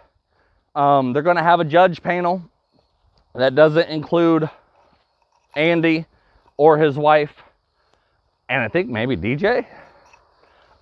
[0.74, 2.42] um, they're going to have a judge panel
[3.34, 4.48] that doesn't include
[5.54, 6.06] Andy
[6.56, 7.32] or his wife,
[8.48, 9.66] and I think maybe DJ.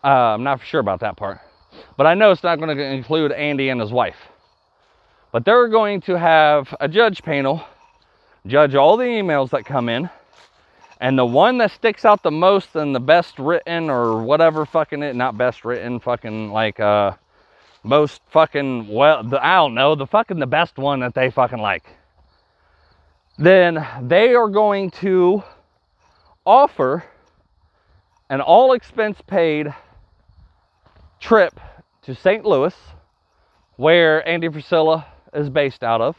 [0.03, 1.41] Uh, I'm not sure about that part,
[1.97, 4.17] but I know it's not going to include Andy and his wife.
[5.33, 7.63] But they're going to have a judge panel
[8.47, 10.09] judge all the emails that come in,
[11.01, 15.03] and the one that sticks out the most and the best written or whatever fucking
[15.03, 17.13] it, not best written, fucking like uh
[17.83, 21.59] most fucking well the, I don't know the fucking the best one that they fucking
[21.59, 21.85] like.
[23.39, 25.43] Then they are going to
[26.45, 27.05] offer
[28.29, 29.75] an all expense paid
[31.21, 31.59] trip
[32.03, 32.45] to St.
[32.45, 32.75] Louis
[33.77, 36.17] where Andy Frisella is based out of.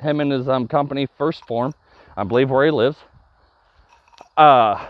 [0.00, 1.74] Him and his um, company 1st Phorm.
[2.16, 2.98] I believe where he lives.
[4.36, 4.86] Uh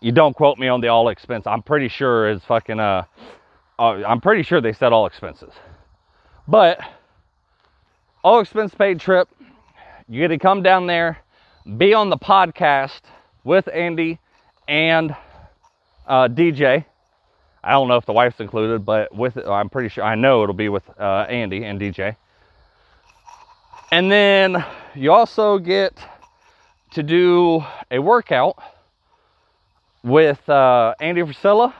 [0.00, 3.04] you don't quote me on the all expense I'm pretty sure is fucking uh
[3.78, 5.52] uh, I'm pretty sure they said all expenses.
[6.46, 6.80] But
[8.24, 9.28] all expense paid trip.
[10.08, 11.18] You get to come down there,
[11.76, 13.00] be on the podcast
[13.44, 14.18] with Andy
[14.66, 15.14] and
[16.06, 16.84] uh, DJ.
[17.62, 20.42] I don't know if the wife's included, but with it, I'm pretty sure I know
[20.42, 22.16] it'll be with uh, Andy and DJ.
[23.92, 24.64] And then
[24.94, 25.98] you also get
[26.92, 28.58] to do a workout
[30.02, 31.74] with uh, Andy Frisella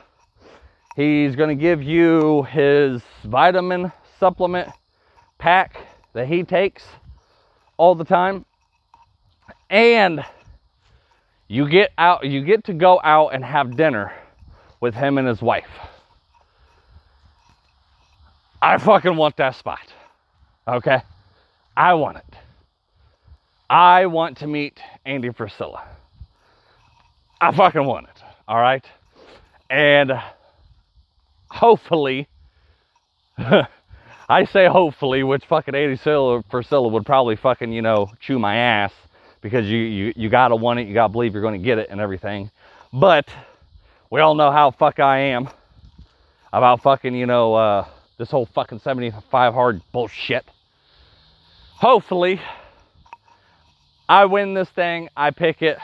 [0.99, 4.69] He's going to give you his vitamin supplement
[5.39, 5.77] pack
[6.13, 6.83] that he takes
[7.77, 8.45] all the time.
[9.71, 10.25] And
[11.47, 14.13] you get out you get to go out and have dinner
[14.81, 15.71] with him and his wife.
[18.61, 19.93] I fucking want that spot.
[20.67, 21.01] Okay?
[21.77, 22.35] I want it.
[23.71, 25.81] I want to meet Andy Frisella.
[27.41, 28.21] I fucking want it.
[28.49, 28.85] All right?
[29.71, 30.21] And
[31.51, 32.29] hopefully,
[33.39, 38.93] I say hopefully, which fucking Andy Frisella would probably fucking, you know, chew my ass
[39.41, 42.01] because you, you, you gotta want it, you gotta believe you're gonna get it and
[42.01, 42.51] everything.
[42.93, 43.29] But
[44.11, 45.49] we all know how fuck I am
[46.53, 47.87] about fucking, you know, uh,
[48.19, 50.45] this whole fucking 75 hard bullshit.
[51.77, 52.41] Hopefully,
[54.09, 55.79] I win this thing, I pick it,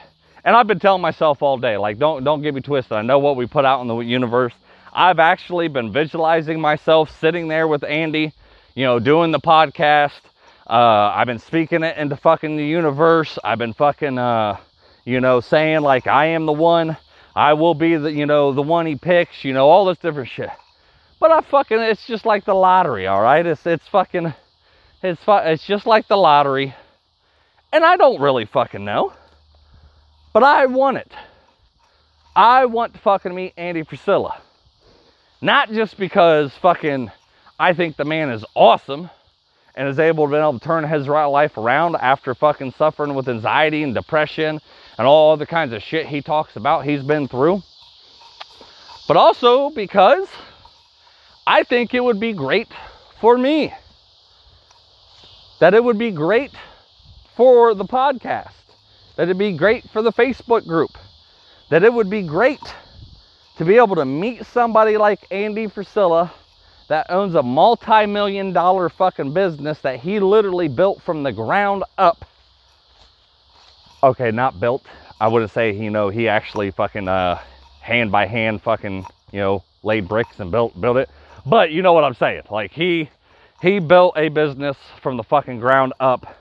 [0.44, 2.92] and I've been telling myself all day, like, don't don't get me twisted.
[2.92, 4.52] I know what we put out in the universe
[4.96, 8.32] I've actually been visualizing myself sitting there with Andy,
[8.76, 10.20] you know, doing the podcast.
[10.68, 13.36] Uh, I've been speaking it into fucking the universe.
[13.42, 14.58] I've been fucking, uh,
[15.04, 16.96] you know, saying like I am the one.
[17.34, 19.44] I will be the, you know, the one he picks.
[19.44, 20.50] You know, all this different shit.
[21.18, 23.44] But I fucking, it's just like the lottery, all right?
[23.44, 24.32] It's it's fucking,
[25.02, 26.72] it's fu- it's just like the lottery,
[27.72, 29.12] and I don't really fucking know,
[30.32, 31.12] but I want it.
[32.36, 34.40] I want to fucking meet Andy Frisella.
[35.44, 37.12] Not just because fucking
[37.60, 39.10] I think the man is awesome
[39.74, 43.28] and is able to be able to turn his life around after fucking suffering with
[43.28, 44.58] anxiety and depression
[44.96, 47.62] and all other kinds of shit he talks about he's been through.
[49.06, 50.26] But also because
[51.46, 52.68] I think it would be great
[53.20, 53.74] for me.
[55.60, 56.52] That it would be great
[57.36, 58.54] for the podcast.
[59.16, 60.96] That it'd be great for the Facebook group.
[61.68, 62.62] That it would be great
[63.56, 66.30] to be able to meet somebody like Andy Frisella
[66.88, 72.24] that owns a multi-million dollar fucking business that he literally built from the ground up.
[74.02, 74.84] Okay, not built.
[75.20, 77.40] I wouldn't say, you know, he actually fucking uh
[77.80, 81.08] hand by hand fucking, you know, laid bricks and built built it.
[81.46, 82.42] But you know what I'm saying.
[82.50, 83.08] Like he
[83.62, 86.36] he built a business from the fucking ground up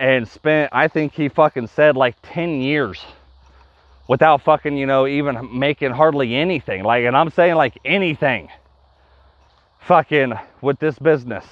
[0.00, 3.04] and spent I think he fucking said like 10 years
[4.08, 6.82] without fucking, you know, even making hardly anything.
[6.82, 8.48] Like, and I'm saying like anything
[9.80, 11.44] fucking with this business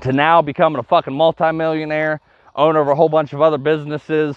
[0.00, 2.20] to now becoming a fucking multimillionaire,
[2.56, 4.36] owner of a whole bunch of other businesses,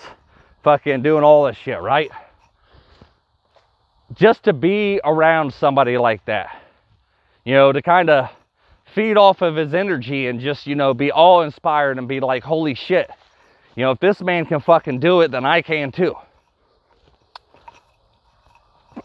[0.63, 2.11] fucking doing all this shit, right?
[4.13, 6.61] Just to be around somebody like that,
[7.43, 8.29] you know, to kind of
[8.93, 12.43] feed off of his energy and just, you know, be all inspired and be like,
[12.43, 13.09] holy shit,
[13.75, 16.15] you know, if this man can fucking do it, then I can too.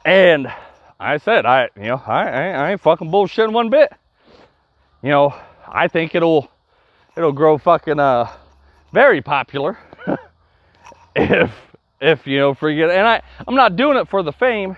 [0.04, 0.52] And
[0.98, 3.92] I said, I, you know, I, I ain't fucking bullshitting one bit.
[5.02, 5.34] You know,
[5.66, 6.50] I think it'll,
[7.16, 8.30] it'll grow fucking, uh,
[8.92, 9.78] very popular
[11.16, 11.52] if,
[12.00, 14.76] if, you know, forget, and I, I'm not doing it for the fame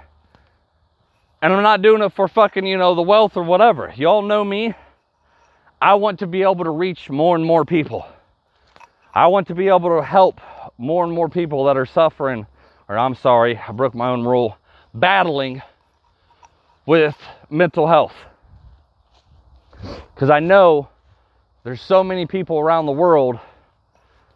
[1.42, 3.92] and I'm not doing it for fucking, you know, the wealth or whatever.
[3.96, 4.75] Y'all know me.
[5.81, 8.07] I want to be able to reach more and more people.
[9.12, 10.40] I want to be able to help
[10.79, 12.46] more and more people that are suffering,
[12.88, 14.57] or I'm sorry, I broke my own rule,
[14.94, 15.62] battling
[16.87, 17.16] with
[17.50, 18.14] mental health.
[20.14, 20.88] Because I know
[21.64, 23.38] there's so many people around the world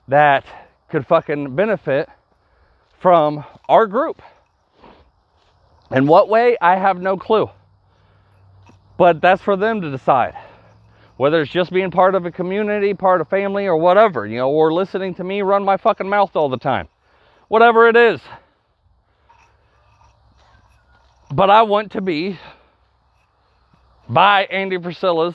[0.08, 0.44] that
[0.88, 2.08] could fucking benefit
[3.00, 4.22] from our group.
[5.90, 7.50] In what way, I have no clue.
[8.96, 10.34] But that's for them to decide.
[11.16, 14.50] Whether it's just being part of a community, part of family, or whatever, you know,
[14.50, 16.88] or listening to me run my fucking mouth all the time.
[17.48, 18.20] Whatever it is.
[21.32, 22.38] But I want to be
[24.08, 25.34] by Andy Frisella's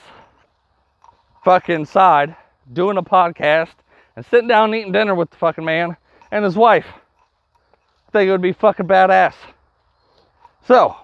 [1.44, 2.34] fucking side
[2.72, 3.74] doing a podcast
[4.16, 5.96] and sitting down and eating dinner with the fucking man
[6.30, 6.86] and his wife.
[8.08, 9.34] I think it would be fucking badass.
[10.66, 10.96] So,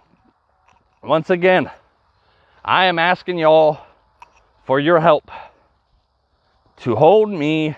[1.02, 1.70] once again,
[2.64, 3.80] I am asking y'all
[4.64, 5.30] for your help
[6.78, 7.76] to hold me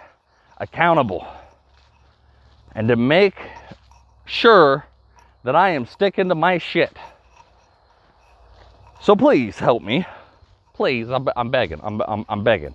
[0.58, 1.26] accountable
[2.74, 3.34] and to make
[4.26, 4.86] sure
[5.44, 6.96] that I am sticking to my shit.
[9.00, 10.06] So please help me.
[10.74, 11.80] Please, I'm, I'm begging.
[11.82, 12.74] I'm, I'm, I'm begging.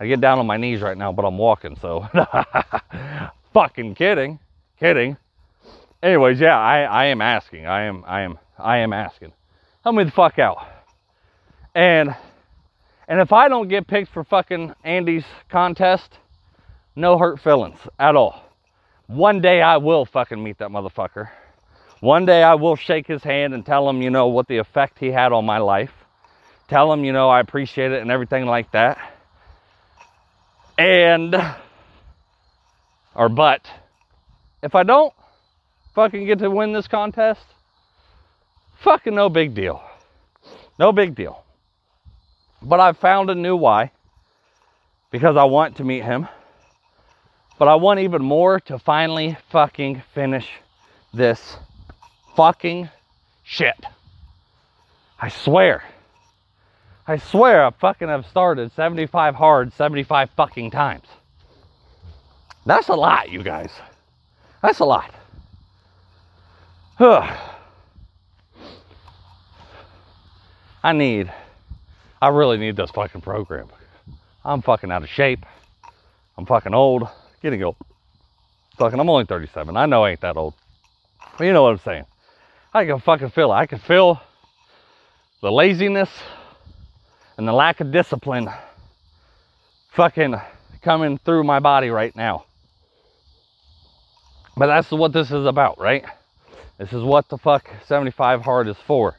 [0.00, 2.06] I get down on my knees right now, but I'm walking, so
[3.52, 4.38] fucking kidding.
[4.78, 5.16] Kidding.
[6.02, 7.66] Anyways, yeah, I, I am asking.
[7.66, 9.32] I am I am I am asking.
[9.82, 10.64] Help me the fuck out.
[11.74, 12.14] And
[13.08, 16.18] and if I don't get picked for fucking Andy's contest,
[16.94, 18.42] no hurt feelings at all.
[19.06, 21.30] One day I will fucking meet that motherfucker.
[22.00, 24.98] One day I will shake his hand and tell him, you know, what the effect
[24.98, 25.92] he had on my life.
[26.68, 28.98] Tell him, you know, I appreciate it and everything like that.
[30.76, 31.34] And,
[33.16, 33.68] or but,
[34.62, 35.12] if I don't
[35.94, 37.42] fucking get to win this contest,
[38.80, 39.82] fucking no big deal.
[40.78, 41.44] No big deal.
[42.62, 43.90] But I've found a new why
[45.10, 46.28] because I want to meet him.
[47.58, 50.48] But I want even more to finally fucking finish
[51.12, 51.56] this
[52.38, 52.88] fucking
[53.42, 53.84] shit.
[55.20, 55.82] I swear.
[57.04, 61.06] I swear I fucking have started 75 hard 75 fucking times.
[62.64, 63.72] That's a lot, you guys.
[64.62, 65.12] That's a lot.
[66.94, 67.36] Huh?
[70.84, 71.32] I need,
[72.22, 73.66] I really need this fucking program.
[74.44, 75.44] I'm fucking out of shape.
[76.36, 77.08] I'm fucking old.
[77.42, 77.74] Getting old.
[78.76, 79.76] Fucking, I'm only 37.
[79.76, 80.54] I know I ain't that old.
[81.36, 82.04] But you know what I'm saying.
[82.72, 83.56] I can fucking feel it.
[83.56, 84.20] I can feel
[85.40, 86.10] the laziness
[87.36, 88.50] and the lack of discipline
[89.92, 90.34] fucking
[90.82, 92.44] coming through my body right now.
[94.56, 96.04] But that's what this is about, right?
[96.78, 99.16] This is what the fuck 75 hard is for.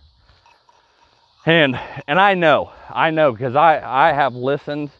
[1.45, 4.91] And and I know, I know because I I have listened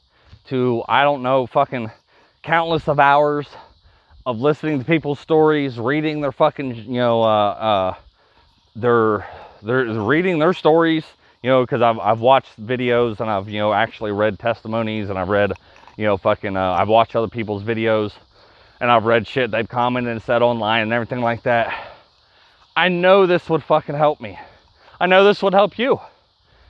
[0.48, 1.92] to I don't know fucking
[2.42, 3.48] countless of hours
[4.26, 7.96] of listening to people's stories, reading their fucking you know uh, uh,
[8.76, 9.28] their
[9.62, 11.06] their reading their stories,
[11.44, 15.18] you know, because I've I've watched videos and I've you know actually read testimonies and
[15.18, 15.54] I've read
[15.98, 18.14] you know fucking uh, I've watched other people's videos
[18.80, 21.96] and I've read shit they've commented and said online and everything like that.
[22.76, 24.40] I know this would fucking help me.
[25.00, 26.00] I know this would help you.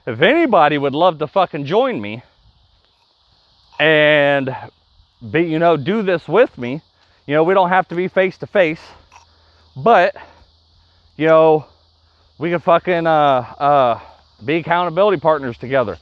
[0.06, 2.24] If anybody would love to fucking join me
[3.80, 4.56] and
[5.32, 6.82] be, you know, do this with me,
[7.28, 8.82] you know, we don't have to be face to face,
[9.76, 10.16] but,
[11.16, 11.66] you know,
[12.40, 14.00] we can fucking uh, uh,
[14.44, 15.98] be accountability partners together.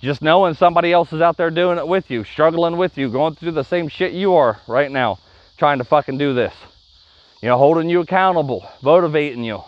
[0.00, 3.34] Just knowing somebody else is out there doing it with you, struggling with you, going
[3.34, 5.18] through the same shit you are right now,
[5.58, 6.54] trying to fucking do this.
[7.42, 9.62] You know, holding you accountable, motivating you,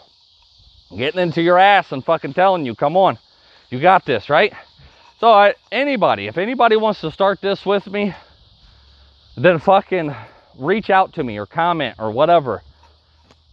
[0.96, 3.18] getting into your ass and fucking telling you, come on,
[3.68, 4.53] you got this, right?
[5.18, 8.14] So, I, anybody, if anybody wants to start this with me,
[9.36, 10.14] then fucking
[10.57, 12.62] reach out to me or comment or whatever.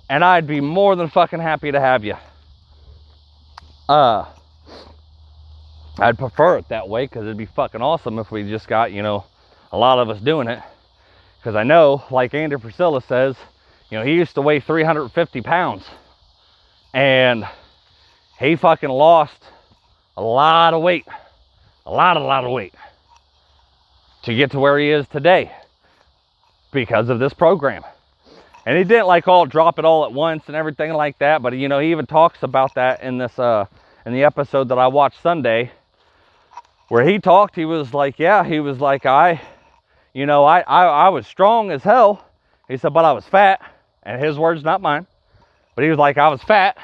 [0.08, 2.16] And I'd be more than fucking happy to have you.
[3.88, 4.26] Uh,
[6.00, 9.04] I'd prefer it that way because it'd be fucking awesome if we just got, you
[9.04, 9.26] know,
[9.72, 10.62] a lot of us doing it.
[11.38, 13.36] Because I know, like Andy Frisella says,
[13.90, 15.86] you know, he used to weigh 350 pounds.
[16.94, 17.46] And
[18.40, 19.38] he fucking lost
[20.18, 21.06] a lot of weight.
[21.86, 22.74] A lot, a lot of weight.
[24.24, 25.52] To get to where he is today.
[26.74, 27.84] Because of this program.
[28.66, 31.42] And he didn't like all drop it all at once and everything like that.
[31.42, 33.66] But you know, he even talks about that in this uh
[34.06, 35.72] in the episode that I watched Sunday
[36.88, 39.42] where he talked, he was like, yeah, he was like, I,
[40.14, 42.24] you know, I, I, I was strong as hell.
[42.68, 43.62] He said, but I was fat.
[44.04, 45.08] And his words, not mine.
[45.74, 46.78] But he was like, I was fat,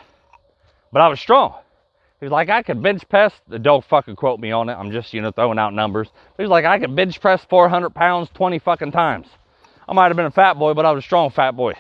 [0.92, 1.56] but I was strong.
[2.20, 3.34] He was like, I could bench press.
[3.62, 4.74] Don't fucking quote me on it.
[4.74, 6.10] I'm just, you know, throwing out numbers.
[6.38, 9.28] He was like, I could bench press 400 pounds 20 fucking times.
[9.92, 11.74] I might have been a fat boy, but I was a strong fat boy.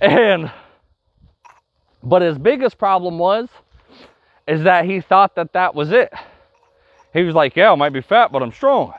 [0.00, 0.50] And,
[2.02, 3.48] but his biggest problem was,
[4.48, 6.12] is that he thought that that was it.
[7.12, 8.92] He was like, Yeah, I might be fat, but I'm strong.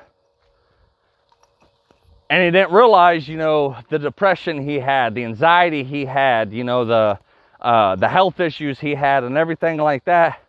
[2.29, 6.63] And he didn't realize, you know, the depression he had, the anxiety he had, you
[6.63, 7.19] know, the
[7.59, 10.39] uh, the health issues he had, and everything like that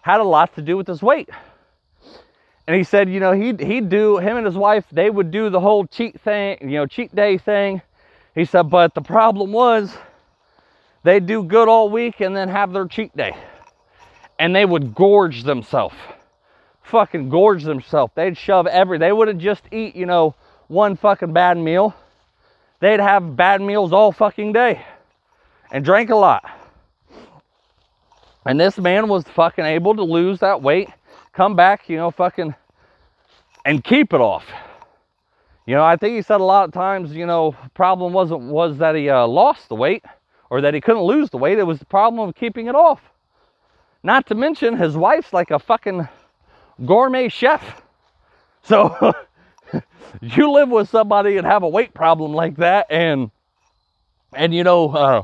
[0.00, 1.28] had a lot to do with his weight.
[2.70, 5.50] And he said, you know, he'd, he'd do, him and his wife, they would do
[5.50, 7.82] the whole cheat thing, you know, cheat day thing.
[8.34, 9.92] He said, but the problem was
[11.02, 13.34] they'd do good all week and then have their cheat day.
[14.38, 15.96] And they would gorge themselves
[16.90, 18.12] fucking gorge themselves.
[18.14, 20.34] They'd shove every, they wouldn't just eat, you know,
[20.68, 21.94] one fucking bad meal.
[22.80, 24.84] They'd have bad meals all fucking day
[25.70, 26.44] and drank a lot.
[28.44, 30.88] And this man was fucking able to lose that weight,
[31.32, 32.54] come back, you know, fucking,
[33.64, 34.46] and keep it off.
[35.66, 38.78] You know, I think he said a lot of times, you know, problem wasn't was
[38.78, 40.04] that he uh, lost the weight
[40.50, 41.58] or that he couldn't lose the weight.
[41.58, 43.00] It was the problem of keeping it off.
[44.02, 46.08] Not to mention his wife's like a fucking
[46.84, 47.82] gourmet chef.
[48.62, 49.14] So
[50.20, 53.30] you live with somebody and have a weight problem like that and
[54.34, 55.22] and you know uh,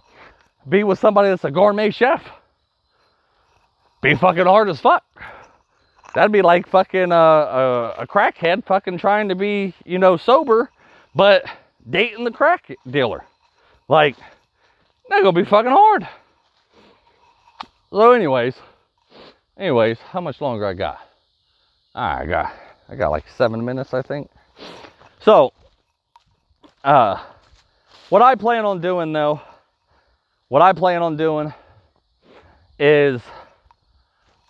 [0.68, 2.22] be with somebody that's a gourmet chef
[4.02, 5.04] be fucking hard as fuck
[6.16, 10.70] that'd be like fucking uh, uh, a crackhead fucking trying to be you know sober
[11.14, 11.44] but
[11.88, 13.22] dating the crack dealer.
[13.86, 14.16] Like
[15.08, 16.08] that's gonna be fucking hard.
[17.90, 18.54] So anyways
[19.58, 20.98] anyways how much longer i got?
[21.94, 22.52] I got
[22.88, 24.30] I got like seven minutes, I think.
[25.20, 25.52] So,
[26.84, 27.22] uh,
[28.08, 29.40] what I plan on doing though,
[30.48, 31.52] what I plan on doing
[32.78, 33.20] is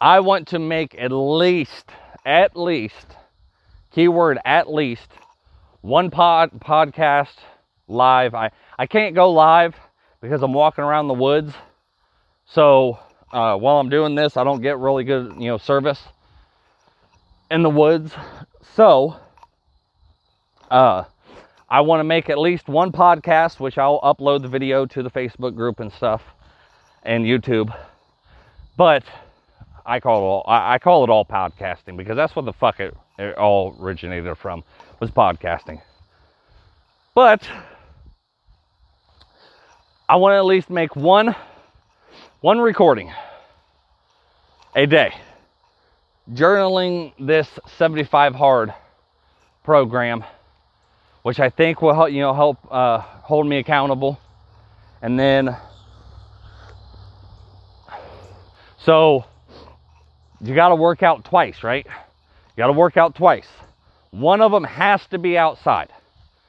[0.00, 1.90] I want to make at least,
[2.24, 3.16] at least,
[3.92, 5.08] keyword at least,
[5.80, 7.34] one pod podcast
[7.88, 8.34] live.
[8.34, 9.74] I, I can't go live
[10.20, 11.54] because I'm walking around the woods.
[12.44, 12.98] So
[13.32, 16.00] uh, while I'm doing this, I don't get really good, you know, service
[17.50, 18.12] in the woods.
[18.74, 19.16] So,
[20.70, 21.04] uh,
[21.68, 25.10] I want to make at least one podcast, which I'll upload the video to the
[25.10, 26.22] Facebook group and stuff
[27.02, 27.74] and YouTube.
[28.76, 29.04] But
[29.86, 32.96] I call it all I call it all podcasting because that's what the fuck it,
[33.18, 34.64] it all originated from
[34.98, 35.80] was podcasting.
[37.14, 37.48] But
[40.08, 41.36] I want to at least make one
[42.40, 43.12] one recording
[44.74, 45.14] a day.
[46.32, 48.74] Journaling this 75 hard
[49.62, 50.24] program,
[51.22, 54.18] which I think will help you know help uh, hold me accountable,
[55.00, 55.56] and then
[58.78, 59.24] so
[60.40, 61.86] you got to work out twice, right?
[61.86, 63.48] You got to work out twice.
[64.10, 65.92] One of them has to be outside.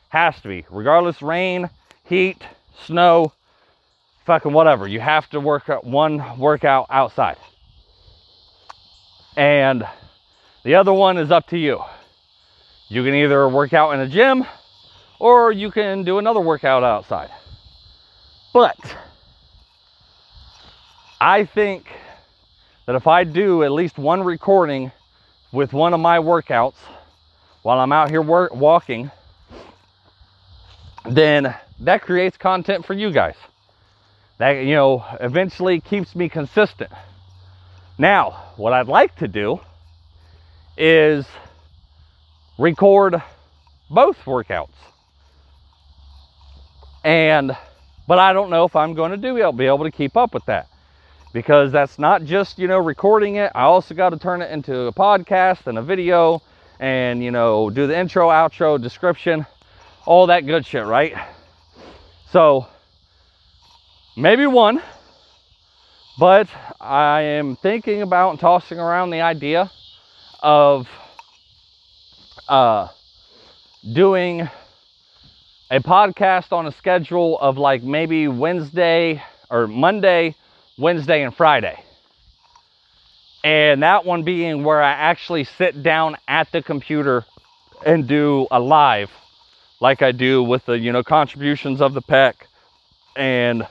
[0.10, 1.70] Has to be, regardless rain,
[2.06, 2.42] heat,
[2.86, 3.34] snow,
[4.26, 4.88] fucking whatever.
[4.88, 7.38] You have to work out one workout outside.
[9.36, 9.86] And
[10.64, 11.82] the other one is up to you.
[12.90, 14.46] You can either work out in a gym
[15.20, 17.30] or you can do another workout outside.
[18.54, 18.78] But
[21.20, 21.86] I think
[22.88, 24.94] that if I do at least one recording
[25.52, 26.78] with one of my workouts
[27.62, 29.12] while I'm out here work, walking,
[31.06, 33.36] then that creates content for you guys.
[34.38, 36.92] That, you know, eventually keeps me consistent.
[37.98, 39.60] Now, what I'd like to do
[40.78, 41.26] is
[42.58, 43.22] record
[43.90, 44.70] both workouts.
[47.04, 47.52] And,
[48.08, 50.46] but I don't know if I'm going to do, be able to keep up with
[50.46, 50.68] that
[51.38, 53.52] because that's not just, you know, recording it.
[53.54, 56.42] I also got to turn it into a podcast and a video
[56.80, 59.46] and, you know, do the intro, outro, description,
[60.08, 61.14] all that good shit, right?
[62.32, 62.66] So,
[64.16, 64.82] maybe one,
[66.18, 66.50] but
[66.82, 69.72] I am thinking about and tossing around the idea
[70.40, 70.90] of
[72.50, 72.88] uh,
[73.94, 74.50] doing
[75.70, 79.22] a podcast on a schedule of like maybe Wednesday
[79.52, 80.36] or Monday,
[80.78, 81.84] Wednesday and Friday.
[83.44, 87.26] And that one being where I actually sit down at the computer
[87.86, 89.10] and do a live
[89.80, 92.34] like I do with the, you know, contributions of the PEC
[93.16, 93.68] and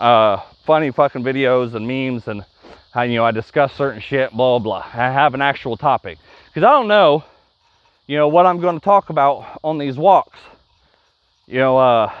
[0.00, 2.44] uh, funny fucking videos and memes and
[2.92, 4.84] how, you know, I discuss certain shit, blah, blah.
[4.92, 6.18] I have an actual topic.
[6.48, 7.24] Because I don't know,
[8.06, 10.38] you know, what I'm going to talk about on these walks.
[11.46, 12.12] You know, uh,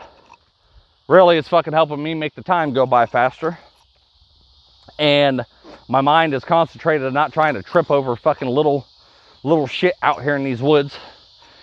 [1.08, 3.58] really it's fucking helping me make the time go by faster
[5.02, 5.44] and
[5.88, 8.86] my mind is concentrated on not trying to trip over fucking little
[9.42, 10.96] little shit out here in these woods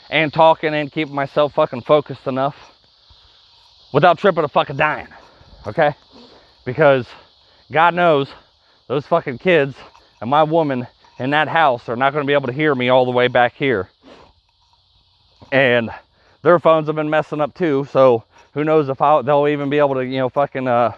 [0.09, 2.57] and talking and keeping myself fucking focused enough
[3.93, 5.07] without tripping a fucking dying
[5.65, 5.95] okay?
[6.65, 7.07] Because
[7.71, 8.29] god knows
[8.87, 9.73] those fucking kids
[10.19, 10.85] and my woman
[11.17, 13.29] in that house are not going to be able to hear me all the way
[13.29, 13.89] back here.
[15.49, 15.89] And
[16.41, 19.77] their phones have been messing up too so who knows if I, they'll even be
[19.77, 20.93] able to you know fucking uh,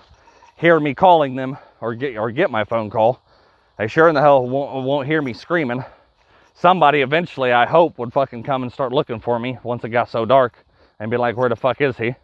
[0.55, 3.21] hear me calling them or get or get my phone call.
[3.77, 5.84] They sure in the hell won't, won't hear me screaming.
[6.53, 10.09] Somebody eventually, I hope, would fucking come and start looking for me once it got
[10.09, 10.53] so dark
[10.99, 12.15] and be like, where the fuck is he?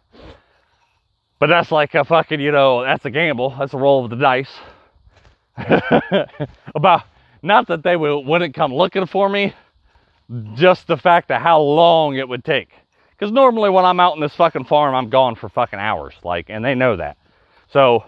[1.40, 3.54] But that's like a fucking, you know, that's a gamble.
[3.58, 4.50] That's a roll of the dice.
[6.74, 7.02] About,
[7.42, 9.54] not that they would, wouldn't come looking for me,
[10.54, 12.70] just the fact of how long it would take.
[13.10, 16.14] Because normally when I'm out in this fucking farm, I'm gone for fucking hours.
[16.22, 17.16] Like, and they know that.
[17.72, 18.04] So,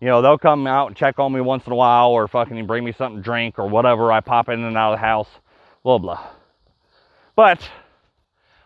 [0.00, 2.66] you know, they'll come out and check on me once in a while or fucking
[2.66, 4.10] bring me something to drink or whatever.
[4.12, 5.28] I pop in and out of the house,
[5.82, 6.26] blah, blah.
[7.36, 7.68] But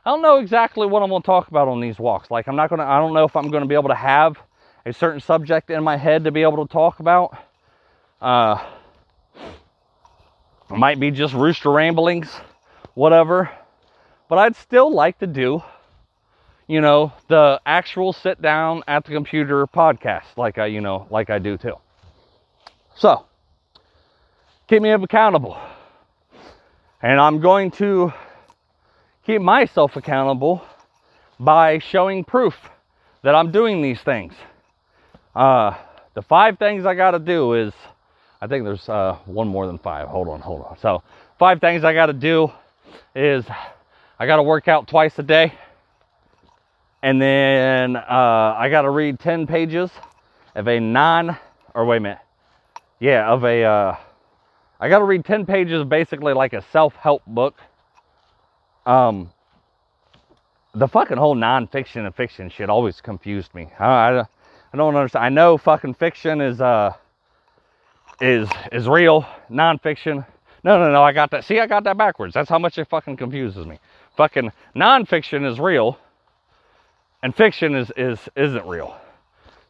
[0.04, 2.30] I don't know exactly what I'm going to talk about on these walks.
[2.30, 3.94] Like, I'm not going to, I don't know if I'm going to be able to
[3.94, 4.36] have
[4.84, 7.36] a certain subject in my head to be able to talk about.
[8.20, 8.62] Uh,
[10.70, 12.30] might be just rooster ramblings,
[12.94, 13.50] whatever.
[14.28, 15.62] But I'd still like to do
[16.66, 21.30] you know, the actual sit down at the computer podcast, like I, you know, like
[21.30, 21.74] I do too.
[22.96, 23.26] So,
[24.68, 25.58] keep me accountable.
[27.02, 28.12] And I'm going to
[29.26, 30.62] keep myself accountable
[31.38, 32.54] by showing proof
[33.22, 34.32] that I'm doing these things.
[35.34, 35.76] Uh,
[36.14, 37.74] the five things I got to do is,
[38.40, 40.08] I think there's uh, one more than five.
[40.08, 40.78] Hold on, hold on.
[40.78, 41.02] So,
[41.38, 42.50] five things I got to do
[43.14, 43.44] is
[44.18, 45.52] I got to work out twice a day
[47.04, 49.90] and then uh, I got to read 10 pages
[50.54, 51.36] of a non,
[51.74, 52.18] or wait a minute,
[52.98, 53.96] yeah, of a, uh,
[54.80, 57.56] I got to read 10 pages basically like a self help book.
[58.86, 59.30] Um,
[60.74, 63.68] the fucking whole nonfiction and fiction shit always confused me.
[63.78, 64.20] I, I,
[64.72, 65.26] I don't understand.
[65.26, 66.94] I know fucking fiction is, uh,
[68.18, 70.24] is, is real, nonfiction.
[70.64, 71.44] No, no, no, I got that.
[71.44, 72.32] See, I got that backwards.
[72.32, 73.78] That's how much it fucking confuses me.
[74.16, 75.98] Fucking nonfiction is real
[77.24, 78.96] and fiction is is isn't real.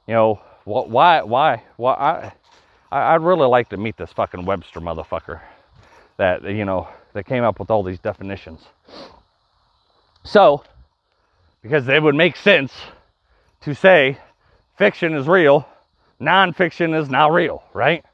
[0.07, 2.33] You know why why why
[2.91, 5.41] I I'd really like to meet this fucking Webster motherfucker
[6.17, 8.61] that you know that came up with all these definitions.
[10.25, 10.65] So
[11.63, 12.73] because it would make sense
[13.63, 14.19] to say
[14.77, 15.67] fiction is real,
[16.21, 18.05] nonfiction is not real, right?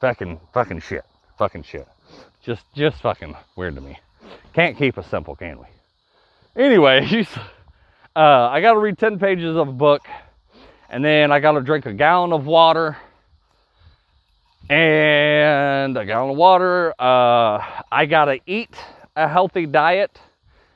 [0.00, 1.04] Fucking, fucking shit.
[1.38, 1.88] Fucking shit.
[2.44, 3.98] Just, just fucking weird to me.
[4.52, 6.62] Can't keep us simple, can we?
[6.62, 7.26] Anyways,
[8.18, 10.02] uh, I got to read 10 pages of a book,
[10.90, 12.96] and then I got to drink a gallon of water,
[14.68, 16.92] and a gallon of water.
[16.98, 18.74] Uh, I got to eat
[19.14, 20.18] a healthy diet,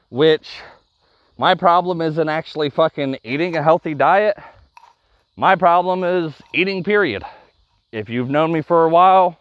[0.08, 0.60] which
[1.36, 4.38] my problem isn't actually fucking eating a healthy diet.
[5.36, 7.24] My problem is eating, period.
[7.90, 9.36] If you've known me for a while,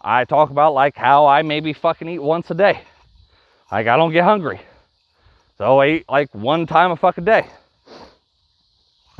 [0.00, 2.82] I talk about like how I maybe fucking eat once a day.
[3.72, 4.60] Like I don't get hungry.
[5.58, 7.46] So I eat like one time a fucking day.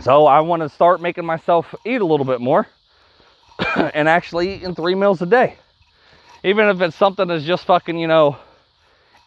[0.01, 2.66] So I want to start making myself eat a little bit more
[3.76, 5.57] and actually eating three meals a day.
[6.43, 8.37] Even if it's something that's just fucking, you know,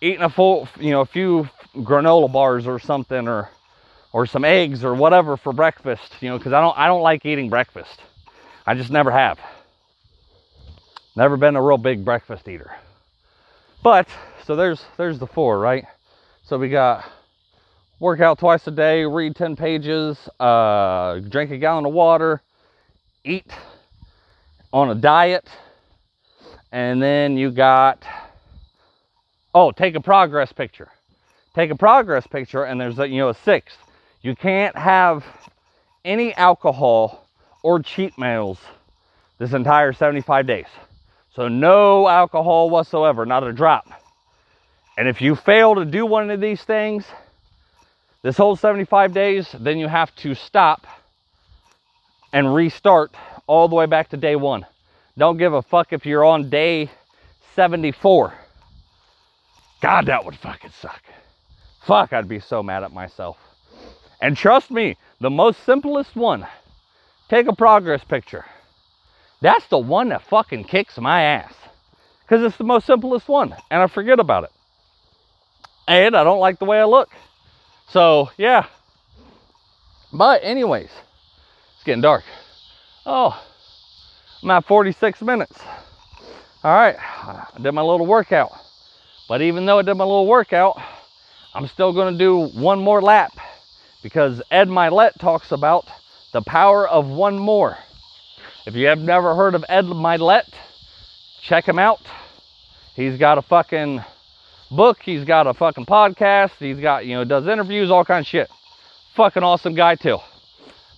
[0.01, 3.49] eating a full, you know, a few granola bars or something or
[4.13, 7.25] or some eggs or whatever for breakfast, you know, cuz I don't I don't like
[7.25, 8.01] eating breakfast.
[8.65, 9.39] I just never have.
[11.15, 12.75] Never been a real big breakfast eater.
[13.81, 14.07] But
[14.43, 15.85] so there's there's the four, right?
[16.47, 17.03] So we got
[17.99, 22.41] workout twice a day, read 10 pages, uh, drink a gallon of water,
[23.25, 23.51] eat
[24.71, 25.45] on a diet,
[26.71, 28.01] and then you got
[29.53, 30.87] oh, take a progress picture.
[31.53, 33.77] Take a progress picture, and there's a you know a sixth.
[34.21, 35.25] You can't have
[36.05, 37.27] any alcohol
[37.61, 38.57] or cheat meals
[39.37, 40.67] this entire 75 days.
[41.35, 43.85] So no alcohol whatsoever, not a drop.
[44.97, 47.05] And if you fail to do one of these things,
[48.23, 50.87] this whole 75 days, then you have to stop
[52.33, 53.11] and restart
[53.45, 54.65] all the way back to day one.
[55.15, 56.89] Don't give a fuck if you're on day
[57.55, 58.33] 74.
[59.81, 61.01] God, that would fucking suck.
[61.85, 63.37] Fuck, I'd be so mad at myself.
[64.19, 66.47] And trust me, the most simplest one,
[67.29, 68.45] take a progress picture.
[69.41, 71.53] That's the one that fucking kicks my ass.
[72.23, 74.51] Because it's the most simplest one, and I forget about it
[75.87, 77.09] and I don't like the way I look.
[77.89, 78.65] So, yeah.
[80.11, 80.89] But, anyways,
[81.75, 82.23] it's getting dark.
[83.05, 83.41] Oh,
[84.43, 85.57] I'm at 46 minutes.
[86.63, 88.51] All right, I did my little workout.
[89.29, 90.77] But even though I did my little workout,
[91.53, 93.31] I'm still going to do one more lap
[94.03, 95.85] because Ed Mylett talks about
[96.33, 97.77] the power of one more.
[98.65, 100.49] If you have never heard of Ed Mylett,
[101.41, 102.01] check him out.
[102.95, 104.03] He's got a fucking
[104.71, 104.99] book.
[105.01, 106.51] He's got a fucking podcast.
[106.59, 108.49] He's got, you know, does interviews, all kinds of shit.
[109.15, 110.19] Fucking awesome guy too.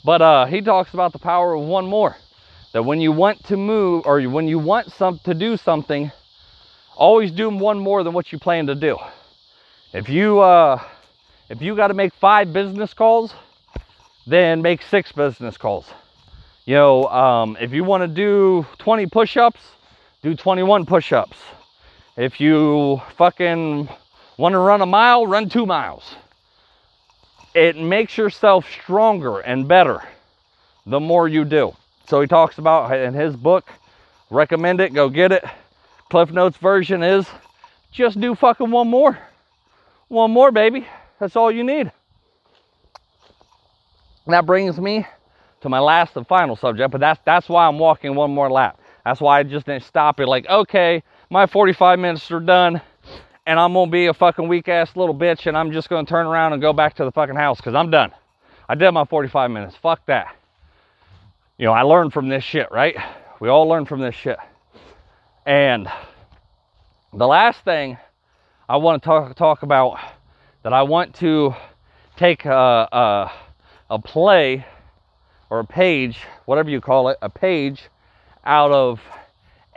[0.03, 2.15] But uh, he talks about the power of one more.
[2.73, 6.11] That when you want to move or when you want some to do something,
[6.95, 8.97] always do one more than what you plan to do.
[9.91, 10.81] If you uh,
[11.49, 13.33] if you got to make five business calls,
[14.27, 15.87] then make six business calls.
[16.65, 19.59] You know, um, if you want to do 20 push-ups,
[20.21, 21.37] do 21 push-ups.
[22.19, 23.87] If you fucking
[24.37, 26.03] want to run a mile, run two miles.
[27.55, 30.03] It makes yourself stronger and better
[30.85, 31.71] the more you do.
[32.09, 33.69] So he talks about in his book,
[34.29, 35.45] recommend it, go get it.
[36.09, 37.25] Cliff Notes version is
[37.93, 39.17] just do fucking one more.
[40.09, 40.85] One more, baby.
[41.21, 41.89] That's all you need.
[44.25, 45.07] And that brings me
[45.61, 48.77] to my last and final subject, but that's that's why I'm walking one more lap.
[49.05, 51.01] That's why I just didn't stop it like, okay,
[51.31, 52.81] my 45 minutes are done
[53.45, 56.25] and I'm gonna be a fucking weak ass little bitch and I'm just gonna turn
[56.25, 58.11] around and go back to the fucking house because I'm done.
[58.67, 59.75] I did my 45 minutes.
[59.75, 60.35] Fuck that.
[61.59, 62.95] You know, I learned from this shit, right?
[63.39, 64.37] We all learn from this shit.
[65.45, 65.87] And
[67.13, 67.97] the last thing
[68.67, 69.99] I want to talk talk about
[70.63, 71.53] that I want to
[72.17, 73.31] take a, a,
[73.91, 74.65] a play
[75.51, 77.83] or a page, whatever you call it, a page
[78.45, 78.99] out of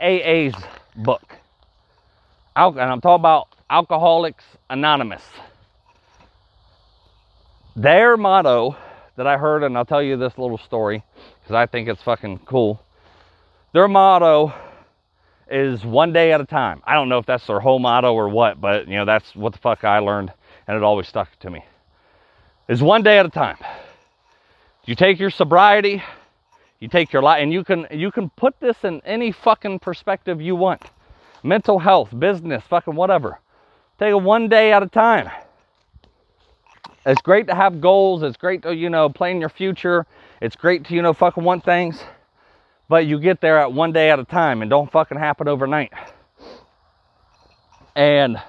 [0.01, 0.53] AA's
[0.95, 1.37] book
[2.55, 5.23] and I'm talking about Alcoholics Anonymous.
[7.75, 8.75] Their motto
[9.15, 11.03] that I heard, and I'll tell you this little story
[11.41, 12.81] because I think it's fucking cool.
[13.73, 14.53] Their motto
[15.49, 16.81] is one day at a time.
[16.85, 19.53] I don't know if that's their whole motto or what, but you know, that's what
[19.53, 20.31] the fuck I learned
[20.67, 21.65] and it always stuck to me.
[22.67, 23.57] Is one day at a time.
[24.85, 26.03] You take your sobriety,
[26.79, 30.41] you take your life, and you can you can put this in any fucking perspective
[30.41, 30.81] you want
[31.43, 33.39] mental health, business, fucking whatever.
[33.99, 35.29] Take it one day at a time.
[37.05, 38.23] It's great to have goals.
[38.23, 40.05] It's great to, you know, plan your future.
[40.41, 42.01] It's great to, you know, fucking want things.
[42.87, 45.91] But you get there at one day at a time and don't fucking happen overnight.
[47.95, 48.41] And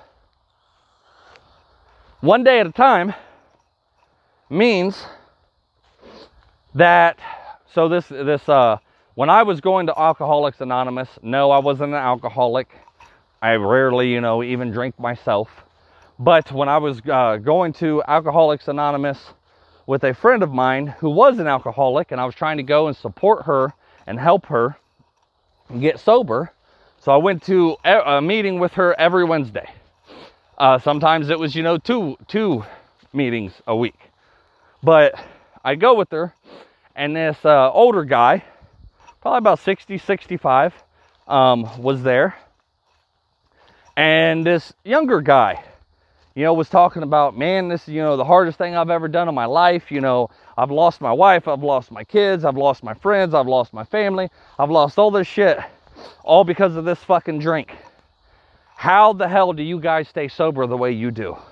[2.20, 3.12] one day at a time
[4.49, 5.05] means
[6.74, 7.18] that
[7.72, 8.78] so this this uh
[9.14, 12.68] when I was going to Alcoholics Anonymous, no, I wasn't an alcoholic.
[13.45, 15.51] I rarely, you know, even drink myself.
[16.18, 19.18] But when I was uh, going to Alcoholics Anonymous
[19.86, 22.86] with a friend of mine who was an alcoholic, and I was trying to go
[22.86, 23.74] and support her
[24.07, 24.78] and help her
[25.78, 26.53] get sober,
[26.99, 29.70] so I went to a meeting with her every Wednesday.
[30.57, 32.64] Uh, sometimes it was, you know, two two
[33.12, 34.01] meetings a week.
[34.82, 35.22] But
[35.62, 36.32] I go with her,
[36.97, 38.42] and this uh, older guy,
[39.20, 40.72] probably about 60, 65,
[41.28, 42.36] um, was there.
[43.97, 45.62] And this younger guy,
[46.34, 49.07] you know, was talking about, man, this is, you know, the hardest thing I've ever
[49.07, 49.92] done in my life.
[49.92, 53.47] You know, I've lost my wife, I've lost my kids, I've lost my friends, I've
[53.47, 54.28] lost my family,
[54.59, 55.59] I've lost all this shit,
[56.24, 57.72] all because of this fucking drink.
[58.74, 61.36] How the hell do you guys stay sober the way you do?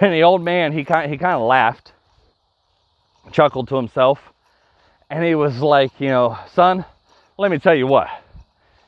[0.00, 1.92] And the old man, he kind he kind of laughed,
[3.30, 4.18] chuckled to himself,
[5.08, 6.84] and he was like, you know, son,
[7.38, 8.08] let me tell you what.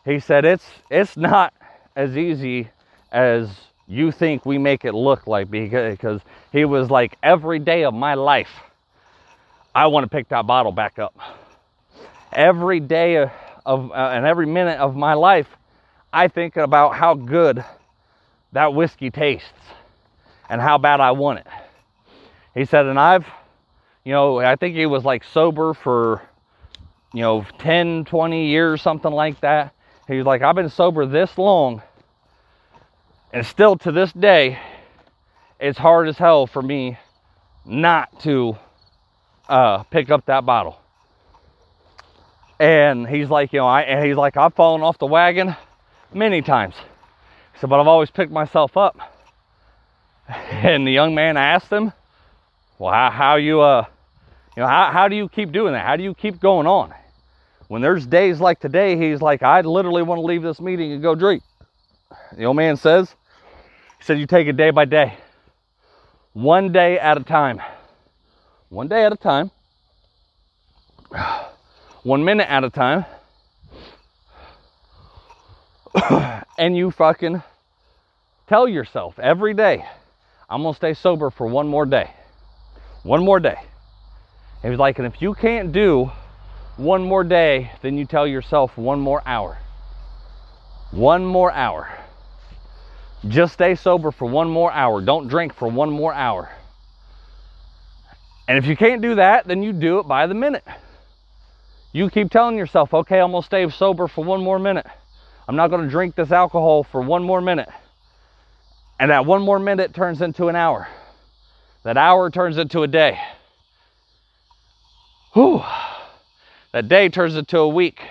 [0.05, 1.55] He said it's it's not
[1.97, 2.68] as easy
[3.11, 3.49] as
[3.88, 6.20] you think we make it look like because
[6.53, 8.51] he was like every day of my life
[9.74, 11.18] I want to pick that bottle back up.
[12.32, 13.16] Every day
[13.66, 15.49] of, uh, and every minute of my life
[16.12, 17.64] I think about how good
[18.53, 19.51] that whiskey tastes
[20.49, 21.47] and how bad I want it.
[22.55, 23.26] He said, and I've,
[24.05, 26.22] you know, I think he was like sober for,
[27.12, 29.74] you know, 10, 20 years, something like that.
[30.09, 31.82] He's like, I've been sober this long,
[33.32, 34.59] and still to this day,
[35.59, 36.98] it's hard as hell for me
[37.64, 38.57] not to
[39.48, 40.78] uh, pick up that bottle.
[42.59, 45.57] And he's like, you know, I, and he's like, I've fallen off the wagon
[46.12, 46.74] many times.
[47.61, 48.98] Said, but I've always picked myself up.
[50.50, 51.92] And the young man asked him,
[52.78, 53.84] well, how, how you, uh,
[54.57, 55.86] you know, how, how do you keep doing that?
[55.86, 56.92] How do you keep going on?
[57.69, 61.03] When there's days like today, he's like, I literally want to leave this meeting and
[61.03, 61.43] go drink.
[62.37, 63.14] The old man says,
[63.99, 65.17] he said, you take it day by day,
[66.33, 67.61] one day at a time,
[68.69, 69.51] one day at a time,
[72.03, 73.05] one minute at a time,
[76.59, 77.43] and you fucking
[78.49, 79.85] tell yourself every day,
[80.49, 82.11] I'm gonna stay sober for one more day.
[83.03, 83.57] One more day.
[84.62, 86.11] He was like, and if you can't do
[86.77, 89.59] one more day, then you tell yourself one more hour.
[90.91, 91.89] One more hour.
[93.27, 95.01] Just stay sober for one more hour.
[95.01, 96.51] Don't drink for one more hour.
[98.49, 100.64] And if you can't do that, then you do it by the minute.
[101.93, 104.87] You keep telling yourself, okay, I'm gonna stay sober for one more minute.
[105.49, 107.68] I'm not gonna drink this alcohol for one more minute.
[109.01, 110.89] And that one more minute turns into an hour.
[111.85, 113.18] That hour turns into a day.
[115.33, 115.62] Whew.
[116.77, 118.03] That day turns into a week.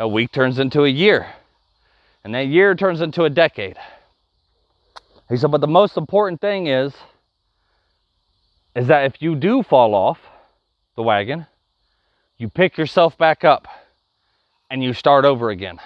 [0.00, 1.32] A week turns into a year.
[2.24, 3.76] And that year turns into a decade.
[5.28, 6.92] He said, but the most important thing is,
[8.74, 10.18] is that if you do fall off
[10.96, 11.46] the wagon,
[12.38, 13.68] you pick yourself back up
[14.68, 15.78] and you start over again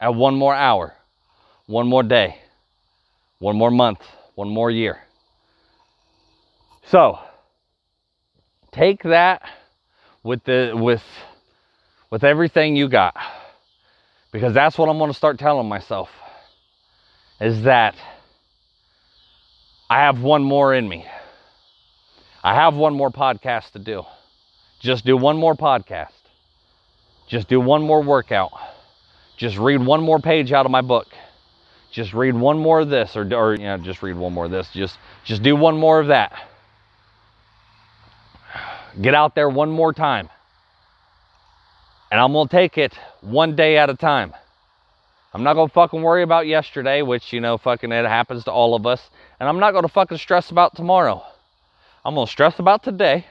[0.00, 0.94] at one more hour,
[1.66, 2.38] one more day,
[3.38, 4.00] one more month,
[4.34, 5.02] one more year.
[6.86, 7.18] So,
[8.72, 9.42] take that
[10.22, 11.02] with the with
[12.10, 13.16] with everything you got.
[14.30, 16.10] Because that's what I'm going to start telling myself
[17.40, 17.94] is that
[19.88, 21.06] I have one more in me.
[22.42, 24.02] I have one more podcast to do.
[24.80, 26.12] Just do one more podcast.
[27.26, 28.52] Just do one more workout.
[29.36, 31.06] Just read one more page out of my book.
[31.90, 34.50] Just read one more of this, or, or you know, just read one more of
[34.50, 34.68] this.
[34.72, 36.32] Just, just do one more of that.
[39.00, 40.28] Get out there one more time.
[42.10, 44.34] And I'm gonna take it one day at a time.
[45.32, 48.74] I'm not gonna fucking worry about yesterday, which you know, fucking it happens to all
[48.74, 49.10] of us.
[49.38, 51.22] And I'm not gonna fucking stress about tomorrow.
[52.04, 53.26] I'm gonna stress about today.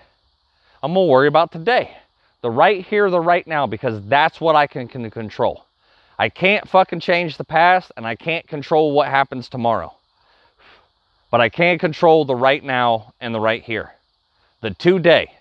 [0.82, 1.98] I'm gonna worry about today.
[2.42, 5.66] The right here, the right now, because that's what I can, can control.
[6.20, 9.94] I can't fucking change the past and I can't control what happens tomorrow.
[11.30, 13.94] But I can control the right now and the right here.
[14.62, 15.37] The today.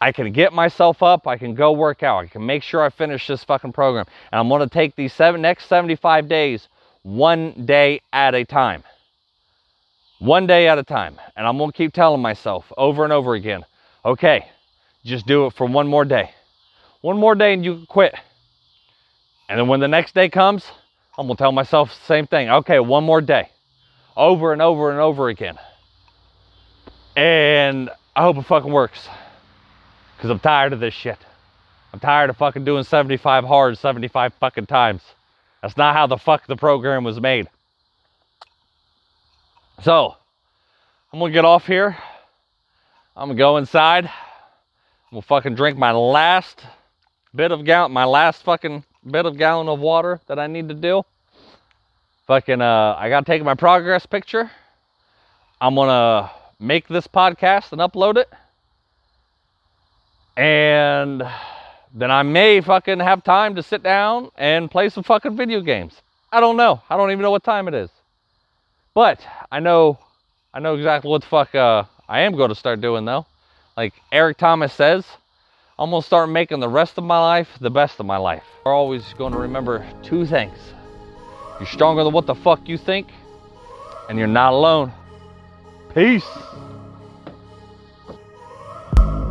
[0.00, 2.90] I can get myself up, I can go work out, I can make sure I
[2.90, 4.06] finish this fucking program.
[4.30, 6.68] And I'm gonna take these seven next 75 days
[7.02, 8.82] one day at a time.
[10.18, 11.18] One day at a time.
[11.36, 13.64] And I'm gonna keep telling myself over and over again,
[14.04, 14.46] okay,
[15.04, 16.30] just do it for one more day.
[17.00, 18.14] One more day and you can quit.
[19.48, 20.64] And then when the next day comes,
[21.16, 22.50] I'm gonna tell myself the same thing.
[22.50, 23.48] Okay, one more day.
[24.16, 25.58] Over and over and over again.
[27.14, 29.08] And I hope it fucking works.
[30.16, 31.18] Because I'm tired of this shit.
[31.92, 35.02] I'm tired of fucking doing 75 hard 75 fucking times.
[35.62, 37.48] That's not how the fuck the program was made.
[39.82, 40.14] So,
[41.12, 41.96] I'm gonna get off here.
[43.16, 44.06] I'm gonna go inside.
[44.06, 44.10] I'm
[45.12, 46.64] gonna fucking drink my last
[47.34, 50.74] bit of gallon, my last fucking bit of gallon of water that I need to
[50.74, 51.02] do.
[52.26, 54.50] Fucking, uh, I gotta take my progress picture.
[55.60, 58.28] I'm gonna make this podcast and upload it.
[60.36, 61.22] And
[61.94, 66.00] then I may fucking have time to sit down and play some fucking video games.
[66.30, 66.82] I don't know.
[66.90, 67.90] I don't even know what time it is.
[68.92, 69.20] But
[69.50, 69.98] I know
[70.52, 73.26] I know exactly what the fuck uh, I am going to start doing though.
[73.76, 75.04] Like Eric Thomas says,
[75.78, 78.44] I'm going to start making the rest of my life the best of my life.
[78.64, 80.58] We're always going to remember two things.
[81.58, 83.08] You're stronger than what the fuck you think,
[84.08, 84.92] and you're not alone.
[85.94, 86.26] Peace.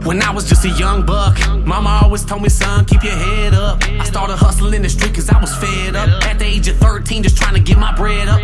[0.05, 1.35] When I was just a young buck,
[1.65, 3.83] mama always told me, son, keep your head up.
[3.83, 6.23] I started hustling the street cause I was fed up.
[6.25, 8.34] At the age of 13, just trying to get my bread up.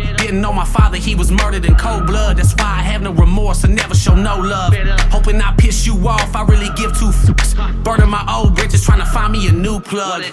[0.42, 2.38] Know my father, he was murdered in cold blood.
[2.38, 4.74] That's why I have no remorse and never show no love.
[5.12, 7.54] Hoping I piss you off, I really give two fucks.
[7.84, 10.24] Burning my old bridges, trying to find me a new plug.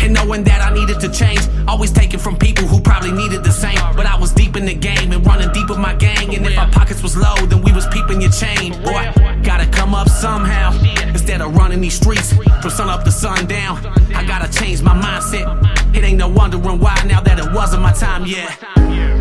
[0.00, 3.52] And knowing that I needed to change, always taking from people who probably needed the
[3.52, 3.76] same.
[3.94, 6.34] But I was deep in the game and running deep with my gang.
[6.34, 8.72] And if our pockets was low, then we was peeping your chain.
[8.82, 10.72] Boy, gotta come up somehow.
[11.08, 13.76] Instead of running these streets from sun up to sundown,
[14.14, 15.44] I gotta change my mindset.
[15.94, 19.19] It ain't no wondering why now that it wasn't my time yet.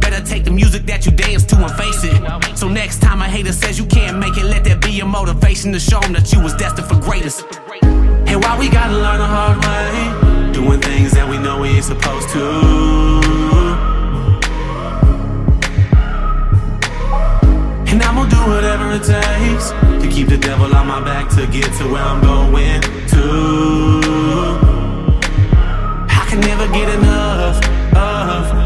[0.00, 2.56] Better take the music that you dance to and face it.
[2.56, 5.72] So next time a hater says you can't make it, let that be your motivation
[5.72, 7.42] to show them that you was destined for greatness.
[7.82, 11.84] And why we gotta learn the hard way, doing things that we know we ain't
[11.84, 12.44] supposed to.
[17.88, 19.70] And I'm gonna do whatever it takes
[20.02, 23.22] to keep the devil on my back to get to where I'm going to.
[26.10, 27.56] I can never get enough
[27.96, 28.65] of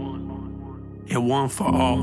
[1.11, 1.99] and one for all.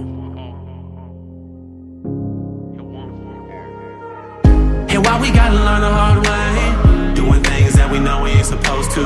[4.91, 8.47] And why we gotta learn the hard way, doing things that we know we ain't
[8.47, 9.05] supposed to.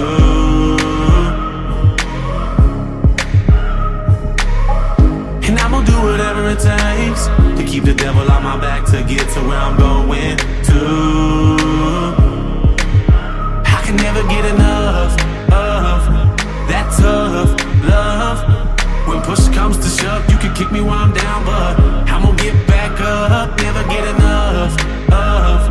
[5.47, 7.27] And I'ma do whatever it takes
[7.59, 10.81] to keep the devil on my back to get to where I'm going to.
[13.65, 15.13] I can never get enough
[15.53, 16.09] of
[16.69, 18.52] that tough love.
[19.13, 22.35] When push comes to shove, you can kick me while I'm down, but I'm gonna
[22.35, 23.61] get back up.
[23.61, 24.73] Never get enough
[25.13, 25.69] of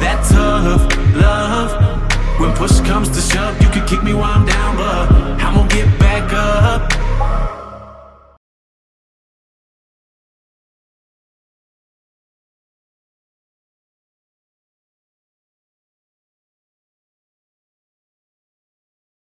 [0.00, 0.84] that tough
[1.16, 2.38] love.
[2.38, 5.10] When push comes to shove, you can kick me while I'm down, but
[5.42, 7.03] I'm gonna get back up.